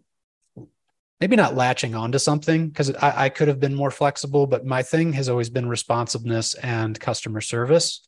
maybe 1.20 1.36
not 1.36 1.56
latching 1.56 1.96
onto 1.96 2.20
something 2.20 2.68
because 2.68 2.94
I, 2.96 3.26
I 3.26 3.30
could 3.30 3.48
have 3.48 3.60
been 3.60 3.74
more 3.74 3.92
flexible, 3.92 4.46
but 4.46 4.66
my 4.66 4.84
thing 4.84 5.14
has 5.14 5.28
always 5.28 5.50
been 5.50 5.68
responsiveness 5.68 6.54
and 6.56 7.00
customer 7.00 7.42
service. 7.42 8.08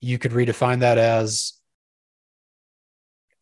You 0.00 0.18
could 0.18 0.32
redefine 0.32 0.80
that 0.80 0.98
as 0.98 1.54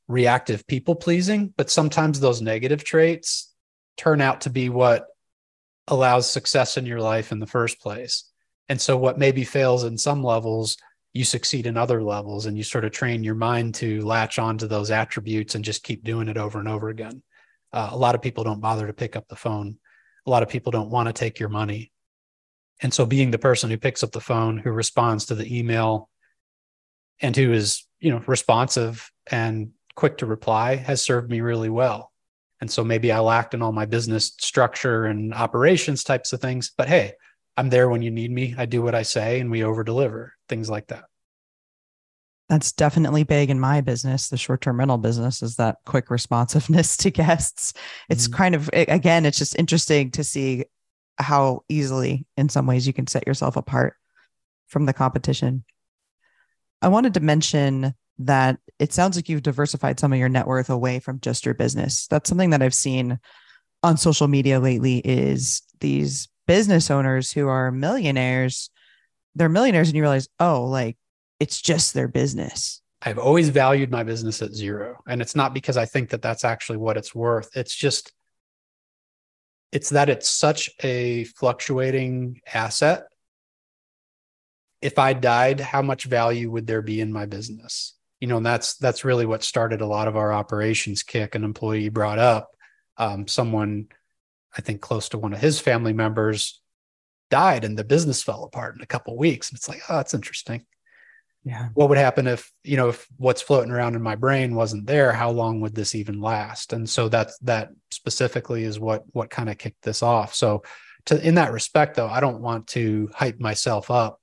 reactive 0.08 0.66
people 0.66 0.94
pleasing, 0.94 1.52
but 1.56 1.70
sometimes 1.70 2.20
those 2.20 2.40
negative 2.40 2.84
traits 2.84 3.52
turn 3.96 4.20
out 4.20 4.42
to 4.42 4.50
be 4.50 4.68
what 4.68 5.06
allows 5.88 6.30
success 6.30 6.76
in 6.76 6.86
your 6.86 7.00
life 7.00 7.32
in 7.32 7.38
the 7.38 7.46
first 7.46 7.80
place. 7.80 8.30
And 8.68 8.80
so, 8.80 8.96
what 8.96 9.18
maybe 9.18 9.44
fails 9.44 9.84
in 9.84 9.96
some 9.96 10.22
levels, 10.22 10.76
you 11.12 11.24
succeed 11.24 11.66
in 11.66 11.76
other 11.76 12.02
levels, 12.02 12.46
and 12.46 12.56
you 12.56 12.64
sort 12.64 12.84
of 12.84 12.92
train 12.92 13.22
your 13.22 13.34
mind 13.34 13.76
to 13.76 14.04
latch 14.04 14.38
onto 14.38 14.66
those 14.66 14.90
attributes 14.90 15.54
and 15.54 15.64
just 15.64 15.84
keep 15.84 16.02
doing 16.04 16.28
it 16.28 16.36
over 16.36 16.58
and 16.58 16.68
over 16.68 16.88
again. 16.88 17.22
Uh, 17.72 17.90
a 17.92 17.96
lot 17.96 18.14
of 18.14 18.22
people 18.22 18.44
don't 18.44 18.60
bother 18.60 18.86
to 18.86 18.92
pick 18.92 19.16
up 19.16 19.28
the 19.28 19.36
phone. 19.36 19.78
A 20.26 20.30
lot 20.30 20.42
of 20.42 20.48
people 20.48 20.72
don't 20.72 20.90
want 20.90 21.08
to 21.08 21.12
take 21.12 21.38
your 21.38 21.48
money. 21.48 21.92
And 22.82 22.92
so, 22.92 23.06
being 23.06 23.30
the 23.30 23.38
person 23.38 23.70
who 23.70 23.76
picks 23.76 24.02
up 24.02 24.12
the 24.12 24.20
phone, 24.20 24.58
who 24.58 24.70
responds 24.70 25.26
to 25.26 25.36
the 25.36 25.58
email, 25.58 26.10
and 27.20 27.36
who 27.36 27.52
is, 27.52 27.86
you 28.00 28.10
know, 28.10 28.22
responsive 28.26 29.10
and 29.30 29.70
quick 29.96 30.18
to 30.18 30.26
reply 30.26 30.76
has 30.76 31.04
served 31.04 31.30
me 31.30 31.40
really 31.40 31.70
well. 31.70 32.12
And 32.60 32.70
so 32.70 32.84
maybe 32.84 33.10
I 33.12 33.18
lacked 33.18 33.54
in 33.54 33.62
all 33.62 33.72
my 33.72 33.86
business 33.86 34.32
structure 34.38 35.06
and 35.06 35.34
operations 35.34 36.04
types 36.04 36.32
of 36.32 36.40
things. 36.40 36.72
But 36.76 36.88
hey, 36.88 37.12
I'm 37.56 37.70
there 37.70 37.88
when 37.88 38.02
you 38.02 38.10
need 38.10 38.30
me. 38.30 38.54
I 38.56 38.66
do 38.66 38.82
what 38.82 38.94
I 38.94 39.02
say 39.02 39.40
and 39.40 39.50
we 39.50 39.64
over 39.64 39.82
deliver, 39.82 40.34
things 40.48 40.70
like 40.70 40.88
that. 40.88 41.04
That's 42.48 42.72
definitely 42.72 43.24
big 43.24 43.50
in 43.50 43.58
my 43.58 43.80
business. 43.80 44.28
The 44.28 44.36
short 44.36 44.60
term 44.60 44.78
rental 44.78 44.98
business 44.98 45.42
is 45.42 45.56
that 45.56 45.78
quick 45.84 46.10
responsiveness 46.10 46.96
to 46.98 47.10
guests. 47.10 47.72
It's 48.08 48.28
mm-hmm. 48.28 48.36
kind 48.36 48.54
of, 48.54 48.70
again, 48.72 49.26
it's 49.26 49.38
just 49.38 49.58
interesting 49.58 50.12
to 50.12 50.22
see 50.22 50.64
how 51.18 51.64
easily, 51.68 52.26
in 52.36 52.48
some 52.48 52.66
ways, 52.66 52.86
you 52.86 52.92
can 52.92 53.06
set 53.06 53.26
yourself 53.26 53.56
apart 53.56 53.94
from 54.68 54.86
the 54.86 54.92
competition. 54.92 55.64
I 56.82 56.88
wanted 56.88 57.14
to 57.14 57.20
mention 57.20 57.94
that 58.18 58.58
it 58.78 58.92
sounds 58.92 59.16
like 59.16 59.28
you've 59.28 59.42
diversified 59.42 60.00
some 60.00 60.12
of 60.12 60.18
your 60.18 60.28
net 60.28 60.46
worth 60.46 60.70
away 60.70 60.98
from 61.00 61.20
just 61.20 61.44
your 61.44 61.54
business. 61.54 62.06
That's 62.06 62.28
something 62.28 62.50
that 62.50 62.62
I've 62.62 62.74
seen 62.74 63.18
on 63.82 63.96
social 63.96 64.28
media 64.28 64.60
lately 64.60 64.98
is 64.98 65.62
these 65.80 66.28
business 66.46 66.90
owners 66.90 67.32
who 67.32 67.48
are 67.48 67.70
millionaires. 67.70 68.70
They're 69.34 69.48
millionaires 69.48 69.88
and 69.88 69.96
you 69.96 70.02
realize, 70.02 70.28
oh, 70.40 70.64
like 70.64 70.96
it's 71.40 71.60
just 71.60 71.94
their 71.94 72.08
business. 72.08 72.80
I've 73.02 73.18
always 73.18 73.50
valued 73.50 73.90
my 73.90 74.02
business 74.02 74.40
at 74.40 74.54
zero. 74.54 74.98
And 75.06 75.20
it's 75.20 75.36
not 75.36 75.52
because 75.52 75.76
I 75.76 75.84
think 75.84 76.10
that 76.10 76.22
that's 76.22 76.44
actually 76.44 76.78
what 76.78 76.96
it's 76.96 77.14
worth. 77.14 77.50
It's 77.54 77.74
just, 77.74 78.12
it's 79.72 79.90
that 79.90 80.08
it's 80.08 80.28
such 80.28 80.70
a 80.82 81.24
fluctuating 81.24 82.40
asset. 82.52 83.04
If 84.80 84.98
I 84.98 85.12
died, 85.12 85.60
how 85.60 85.82
much 85.82 86.04
value 86.04 86.50
would 86.50 86.66
there 86.66 86.82
be 86.82 87.00
in 87.00 87.12
my 87.12 87.26
business? 87.26 87.94
You 88.20 88.28
know, 88.28 88.38
and 88.38 88.46
that's 88.46 88.76
that's 88.76 89.04
really 89.04 89.26
what 89.26 89.42
started 89.42 89.80
a 89.80 89.86
lot 89.86 90.08
of 90.08 90.16
our 90.16 90.32
operations 90.32 91.02
kick. 91.02 91.34
An 91.34 91.44
employee 91.44 91.88
brought 91.88 92.18
up 92.18 92.50
um, 92.96 93.28
someone, 93.28 93.88
I 94.56 94.62
think, 94.62 94.80
close 94.80 95.08
to 95.10 95.18
one 95.18 95.32
of 95.32 95.40
his 95.40 95.60
family 95.60 95.92
members 95.92 96.60
died, 97.30 97.64
and 97.64 97.78
the 97.78 97.84
business 97.84 98.22
fell 98.22 98.44
apart 98.44 98.76
in 98.76 98.82
a 98.82 98.86
couple 98.86 99.16
weeks. 99.16 99.50
And 99.50 99.56
it's 99.56 99.68
like, 99.68 99.82
oh, 99.88 99.96
that's 99.96 100.14
interesting. 100.14 100.64
Yeah. 101.44 101.68
What 101.74 101.88
would 101.90 101.98
happen 101.98 102.26
if 102.26 102.50
you 102.64 102.76
know 102.76 102.88
if 102.88 103.06
what's 103.18 103.42
floating 103.42 103.70
around 103.70 103.94
in 103.94 104.02
my 104.02 104.16
brain 104.16 104.54
wasn't 104.56 104.86
there? 104.86 105.12
How 105.12 105.30
long 105.30 105.60
would 105.60 105.74
this 105.74 105.94
even 105.94 106.20
last? 106.20 106.72
And 106.72 106.88
so 106.88 107.08
that's 107.08 107.38
that 107.40 107.68
specifically 107.90 108.64
is 108.64 108.80
what 108.80 109.04
what 109.12 109.30
kind 109.30 109.48
of 109.48 109.58
kicked 109.58 109.82
this 109.82 110.02
off. 110.02 110.34
So 110.34 110.64
to 111.06 111.24
in 111.24 111.36
that 111.36 111.52
respect, 111.52 111.94
though, 111.94 112.08
I 112.08 112.18
don't 112.18 112.40
want 112.40 112.66
to 112.68 113.10
hype 113.14 113.38
myself 113.38 113.92
up 113.92 114.20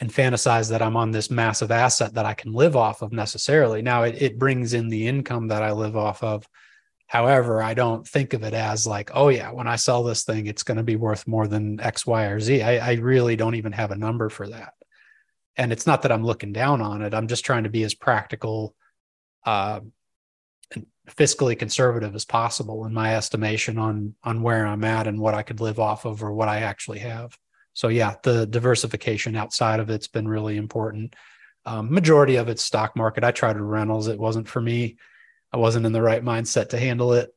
and 0.00 0.10
fantasize 0.10 0.70
that 0.70 0.80
I'm 0.80 0.96
on 0.96 1.10
this 1.10 1.30
massive 1.30 1.70
asset 1.70 2.14
that 2.14 2.24
I 2.24 2.32
can 2.32 2.52
live 2.52 2.74
off 2.74 3.02
of 3.02 3.12
necessarily. 3.12 3.82
Now 3.82 4.04
it, 4.04 4.20
it 4.20 4.38
brings 4.38 4.72
in 4.72 4.88
the 4.88 5.06
income 5.06 5.48
that 5.48 5.62
I 5.62 5.72
live 5.72 5.96
off 5.96 6.22
of. 6.22 6.48
However, 7.06 7.62
I 7.62 7.74
don't 7.74 8.06
think 8.06 8.32
of 8.32 8.42
it 8.42 8.54
as 8.54 8.86
like, 8.86 9.10
oh 9.12 9.28
yeah, 9.28 9.50
when 9.50 9.66
I 9.66 9.76
sell 9.76 10.02
this 10.02 10.24
thing, 10.24 10.46
it's 10.46 10.62
going 10.62 10.78
to 10.78 10.82
be 10.82 10.96
worth 10.96 11.26
more 11.26 11.46
than 11.46 11.80
X, 11.80 12.06
Y, 12.06 12.24
or 12.26 12.40
Z. 12.40 12.62
I, 12.62 12.92
I 12.92 12.94
really 12.94 13.36
don't 13.36 13.56
even 13.56 13.72
have 13.72 13.90
a 13.90 13.96
number 13.96 14.30
for 14.30 14.48
that. 14.48 14.72
And 15.56 15.70
it's 15.72 15.86
not 15.86 16.02
that 16.02 16.12
I'm 16.12 16.24
looking 16.24 16.52
down 16.52 16.80
on 16.80 17.02
it. 17.02 17.12
I'm 17.12 17.26
just 17.26 17.44
trying 17.44 17.64
to 17.64 17.70
be 17.70 17.82
as 17.82 17.94
practical 17.94 18.74
uh, 19.44 19.80
and 20.74 20.86
fiscally 21.08 21.58
conservative 21.58 22.14
as 22.14 22.24
possible 22.24 22.86
in 22.86 22.94
my 22.94 23.16
estimation 23.16 23.76
on 23.76 24.14
on 24.22 24.40
where 24.40 24.66
I'm 24.66 24.84
at 24.84 25.08
and 25.08 25.18
what 25.18 25.34
I 25.34 25.42
could 25.42 25.60
live 25.60 25.80
off 25.80 26.04
of 26.06 26.22
or 26.22 26.32
what 26.32 26.48
I 26.48 26.60
actually 26.60 27.00
have 27.00 27.36
so 27.80 27.88
yeah, 27.88 28.16
the 28.22 28.46
diversification 28.46 29.36
outside 29.36 29.80
of 29.80 29.88
it's 29.88 30.06
been 30.06 30.28
really 30.28 30.58
important. 30.58 31.16
Um, 31.64 31.90
majority 31.90 32.36
of 32.36 32.50
it's 32.50 32.62
stock 32.62 32.94
market. 32.94 33.24
I 33.24 33.30
tried 33.30 33.58
rentals. 33.58 34.06
It 34.06 34.18
wasn't 34.18 34.50
for 34.50 34.60
me. 34.60 34.98
I 35.50 35.56
wasn't 35.56 35.86
in 35.86 35.92
the 35.92 36.02
right 36.02 36.22
mindset 36.22 36.68
to 36.68 36.78
handle 36.78 37.14
it. 37.14 37.34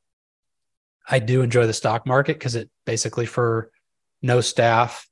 I 1.10 1.20
do 1.20 1.44
enjoy 1.44 1.66
the 1.66 1.72
stock 1.72 2.06
market 2.06 2.34
because 2.34 2.56
it 2.56 2.70
basically 2.86 3.26
for 3.26 3.72
no 4.22 4.42
staff, 4.42 5.08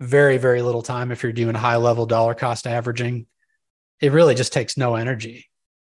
very, 0.00 0.38
very 0.38 0.60
little 0.60 0.82
time. 0.82 1.12
If 1.12 1.22
you're 1.22 1.30
doing 1.30 1.54
high 1.54 1.76
level 1.76 2.04
dollar 2.04 2.34
cost 2.34 2.66
averaging, 2.66 3.26
it 4.00 4.10
really 4.10 4.34
just 4.34 4.52
takes 4.52 4.76
no 4.76 4.96
energy. 4.96 5.48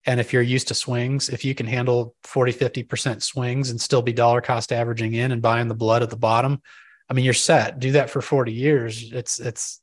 And 0.08 0.20
if 0.20 0.34
you're 0.34 0.42
used 0.42 0.70
to 0.70 0.74
swings, 0.74 1.30
if 1.30 1.46
you 1.46 1.54
can 1.54 1.68
handle 1.68 2.16
40, 2.24 2.54
50% 2.54 3.22
swings 3.22 3.70
and 3.70 3.80
still 3.80 4.02
be 4.02 4.12
dollar 4.12 4.42
cost 4.42 4.74
averaging 4.74 5.14
in 5.14 5.32
and 5.32 5.40
buying 5.40 5.68
the 5.68 5.76
blood 5.76 6.02
at 6.02 6.10
the 6.10 6.18
bottom, 6.18 6.64
I 7.12 7.14
mean, 7.14 7.26
you're 7.26 7.34
set. 7.34 7.78
Do 7.80 7.92
that 7.92 8.10
for 8.10 8.22
40 8.22 8.54
years. 8.54 9.12
It's, 9.12 9.38
it's 9.38 9.82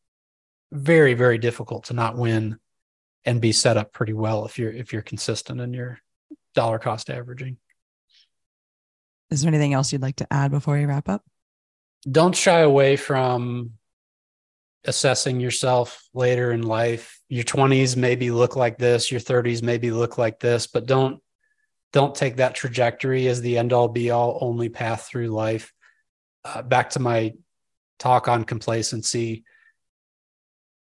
very, 0.73 1.13
very 1.13 1.37
difficult 1.37 1.85
to 1.85 1.93
not 1.93 2.17
win 2.17 2.59
and 3.27 3.39
be 3.39 3.53
set 3.53 3.77
up 3.77 3.93
pretty 3.93 4.15
well 4.15 4.47
if 4.47 4.59
you're, 4.59 4.73
if 4.73 4.95
you're 4.95 5.03
consistent 5.03 5.61
in 5.61 5.75
your 5.75 6.01
dollar 6.55 6.79
cost 6.79 7.11
averaging. 7.11 7.59
Is 9.31 9.43
there 9.43 9.49
anything 9.49 9.75
else 9.75 9.93
you'd 9.93 10.01
like 10.01 10.17
to 10.17 10.33
add 10.33 10.51
before 10.51 10.79
we 10.79 10.87
wrap 10.87 11.07
up? 11.07 11.23
Don't 12.11 12.35
shy 12.35 12.61
away 12.61 12.97
from 12.97 13.73
assessing 14.87 15.39
yourself 15.39 16.09
later 16.15 16.51
in 16.51 16.63
life. 16.63 17.21
Your 17.29 17.45
20s 17.45 17.95
maybe 17.95 18.31
look 18.31 18.57
like 18.57 18.79
this, 18.79 19.13
your 19.13 19.21
30s 19.21 19.63
maybe 19.63 19.91
look 19.91 20.17
like 20.17 20.41
this, 20.41 20.67
but 20.67 20.87
don't 20.87 21.21
don't 21.93 22.15
take 22.15 22.37
that 22.37 22.55
trajectory 22.55 23.29
as 23.29 23.43
the 23.43 23.59
end 23.59 23.75
all 23.75 23.89
be 23.89 24.11
all 24.11 24.39
only 24.41 24.71
path 24.71 25.07
through 25.07 25.29
life. 25.29 25.75
Uh, 26.55 26.63
back 26.63 26.91
to 26.91 27.01
my 27.01 27.35
talk 27.99 28.27
on 28.27 28.45
complacency. 28.45 29.45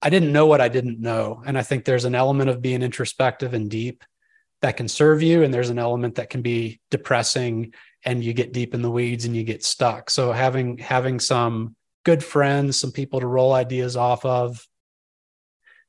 I 0.02 0.10
didn't 0.10 0.34
know 0.34 0.46
what 0.46 0.60
I 0.60 0.68
didn't 0.68 1.00
know. 1.00 1.42
And 1.46 1.58
I 1.58 1.64
think 1.64 1.86
there's 1.86 2.04
an 2.04 2.16
element 2.16 2.50
of 2.50 2.62
being 2.62 2.82
introspective 2.82 3.54
and 3.54 3.70
deep 3.70 4.04
that 4.62 4.76
can 4.76 4.90
serve 4.90 5.22
you. 5.22 5.44
And 5.44 5.54
there's 5.54 5.70
an 5.70 5.80
element 5.80 6.16
that 6.16 6.30
can 6.30 6.42
be 6.42 6.82
depressing 6.92 7.74
and 8.04 8.22
you 8.22 8.34
get 8.34 8.52
deep 8.52 8.74
in 8.74 8.82
the 8.82 8.92
weeds 8.92 9.24
and 9.24 9.36
you 9.36 9.44
get 9.44 9.64
stuck. 9.64 10.10
So 10.10 10.34
having 10.34 10.80
having 10.80 11.22
some 11.22 11.76
good 12.04 12.22
friends, 12.22 12.78
some 12.78 12.92
people 12.92 13.22
to 13.22 13.28
roll 13.28 13.54
ideas 13.54 13.96
off 13.96 14.26
of, 14.26 14.68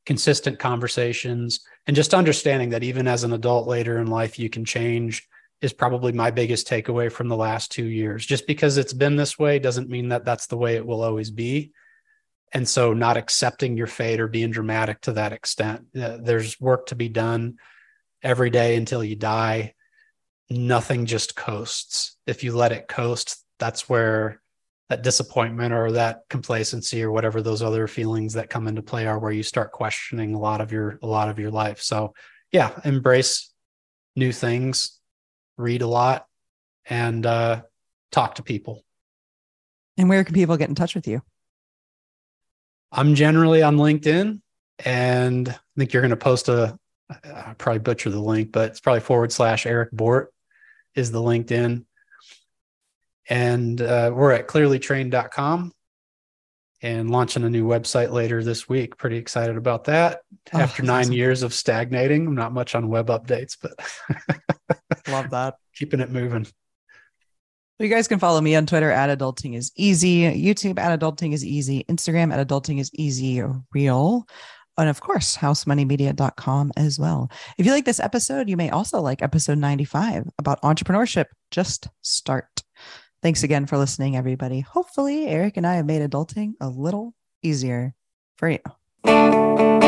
consistent 0.07 0.61
conversations, 0.61 1.61
and 1.87 1.97
just 1.97 2.15
understanding 2.15 2.71
that 2.71 2.85
even 2.85 3.09
as 3.09 3.25
an 3.25 3.33
adult 3.33 3.67
later 3.67 3.99
in 3.99 4.07
life, 4.07 4.39
you 4.39 4.49
can 4.49 4.65
change 4.65 5.27
is 5.61 5.73
probably 5.73 6.13
my 6.13 6.31
biggest 6.31 6.69
takeaway 6.69 7.11
from 7.11 7.29
the 7.29 7.37
last 7.37 7.73
two 7.73 7.87
years. 7.87 8.27
Just 8.27 8.47
because 8.47 8.77
it's 8.77 8.93
been 8.93 9.17
this 9.17 9.39
way 9.39 9.59
doesn't 9.59 9.89
mean 9.89 10.09
that 10.09 10.25
that's 10.25 10.47
the 10.47 10.57
way 10.57 10.77
it 10.77 10.87
will 10.87 11.03
always 11.03 11.31
be. 11.31 11.73
And 12.53 12.69
so, 12.69 12.93
not 12.93 13.17
accepting 13.17 13.77
your 13.77 13.87
fate 13.87 14.21
or 14.21 14.29
being 14.29 14.51
dramatic 14.51 15.01
to 15.03 15.13
that 15.13 15.33
extent. 15.33 15.87
Uh, 15.97 16.19
there's 16.21 16.61
work 16.61 16.87
to 16.87 16.95
be 16.95 17.09
done 17.09 17.57
every 18.23 18.51
day 18.51 18.77
until 18.77 19.03
you 19.03 19.17
die. 19.17 19.75
Nothing 20.51 21.07
just 21.07 21.35
coasts. 21.35 22.17
If 22.27 22.45
you 22.45 22.55
let 22.55 22.73
it 22.73 22.87
coast, 22.87 23.45
that's 23.59 23.89
where 23.89 24.41
that 24.91 25.03
disappointment 25.03 25.73
or 25.73 25.93
that 25.93 26.21
complacency 26.29 27.03
or 27.03 27.11
whatever 27.11 27.43
those 27.43 27.63
other 27.63 27.87
feelings 27.87 28.35
that 28.35 28.51
come 28.51 28.69
into 28.69 28.83
play 28.83 29.07
are 29.07 29.19
where 29.19 29.33
you 29.33 29.43
start 29.43 29.73
questioning 29.73 30.35
a 30.35 30.39
lot 30.39 30.61
of 30.61 30.73
your 30.73 30.99
a 31.03 31.07
lot 31.07 31.29
of 31.29 31.39
your 31.39 31.51
life 31.51 31.81
so 31.81 32.13
yeah 32.53 32.71
embrace 32.85 33.51
new 34.15 34.31
things 34.31 34.94
read 35.57 35.83
a 35.83 35.87
lot 35.87 36.27
and 36.89 37.25
uh, 37.25 37.63
talk 38.13 38.37
to 38.37 38.43
people. 38.43 38.83
And 39.97 40.09
where 40.09 40.25
can 40.25 40.35
people 40.35 40.57
get 40.57 40.69
in 40.69 40.75
touch 40.75 40.95
with 40.95 41.07
you? 41.07 41.23
I'm 42.93 43.15
generally 43.15 43.63
on 43.63 43.77
linkedin 43.77 44.41
and 44.85 45.49
i 45.49 45.57
think 45.79 45.93
you're 45.93 46.03
going 46.03 46.11
to 46.11 46.17
post 46.17 46.49
a 46.49 46.77
i 47.09 47.55
probably 47.57 47.79
butcher 47.79 48.11
the 48.11 48.19
link 48.19 48.51
but 48.51 48.71
it's 48.71 48.81
probably 48.81 48.99
forward 48.99 49.31
slash 49.31 49.67
eric 49.67 49.89
bort 49.93 50.35
is 50.95 51.11
the 51.11 51.21
linkedin. 51.21 51.85
And 53.29 53.81
uh, 53.81 54.13
we're 54.15 54.33
at 54.33 54.49
clearlytrained.com 54.49 55.73
and 56.85 57.09
launching 57.11 57.45
a 57.45 57.49
new 57.51 57.65
website 57.67 58.13
later 58.13 58.45
this 58.45 58.69
week. 58.69 58.99
Pretty 58.99 59.17
excited 59.17 59.57
about 59.57 59.85
that. 59.85 60.21
Oh, 60.53 60.59
After 60.59 60.83
nine 60.83 61.05
awesome. 61.05 61.13
years 61.15 61.43
of 61.43 61.55
stagnating, 61.55 62.27
I'm 62.27 62.35
not 62.35 62.53
much 62.53 62.75
on 62.75 62.89
web 62.89 63.07
updates, 63.07 63.57
but 63.61 63.73
love 65.09 65.31
that. 65.31 65.55
Keeping 65.75 66.01
it 66.01 66.11
moving. 66.11 66.47
you 67.79 67.89
guys 67.89 68.07
can 68.07 68.19
follow 68.19 68.39
me 68.43 68.55
on 68.55 68.67
Twitter 68.67 68.91
at 68.91 69.19
adulting 69.19 69.57
is 69.57 69.73
easy, 69.77 70.23
YouTube 70.25 70.79
at 70.79 71.01
adulting 71.01 71.33
is 71.33 71.43
easy, 71.43 71.85
Instagram 71.89 72.35
at 72.35 72.47
adulting 72.47 72.79
is 72.79 72.91
easy 72.93 73.43
real. 73.73 74.27
And 74.77 74.91
of 74.91 75.01
course, 75.01 75.39
housemoneymedia.com 75.39 76.73
as 76.77 76.99
well. 76.99 77.31
If 77.57 77.65
you 77.65 77.73
like 77.73 77.87
this 77.87 78.01
episode, 78.01 78.51
you 78.51 78.59
may 78.59 78.69
also 78.69 79.01
like 79.01 79.23
episode 79.23 79.57
95 79.57 80.29
about 80.39 80.61
entrepreneurship. 80.61 81.27
Just 81.51 81.89
start. 82.03 82.54
Thanks 83.25 83.43
again 83.43 83.65
for 83.65 83.79
listening, 83.79 84.17
everybody. 84.17 84.61
Hopefully, 84.61 85.29
Eric 85.29 85.57
and 85.57 85.67
I 85.67 85.77
have 85.77 85.87
made 85.87 86.03
adulting 86.03 86.57
a 86.61 86.69
little 86.69 87.15
easier 87.43 87.95
for 88.37 88.51
you. 88.51 89.84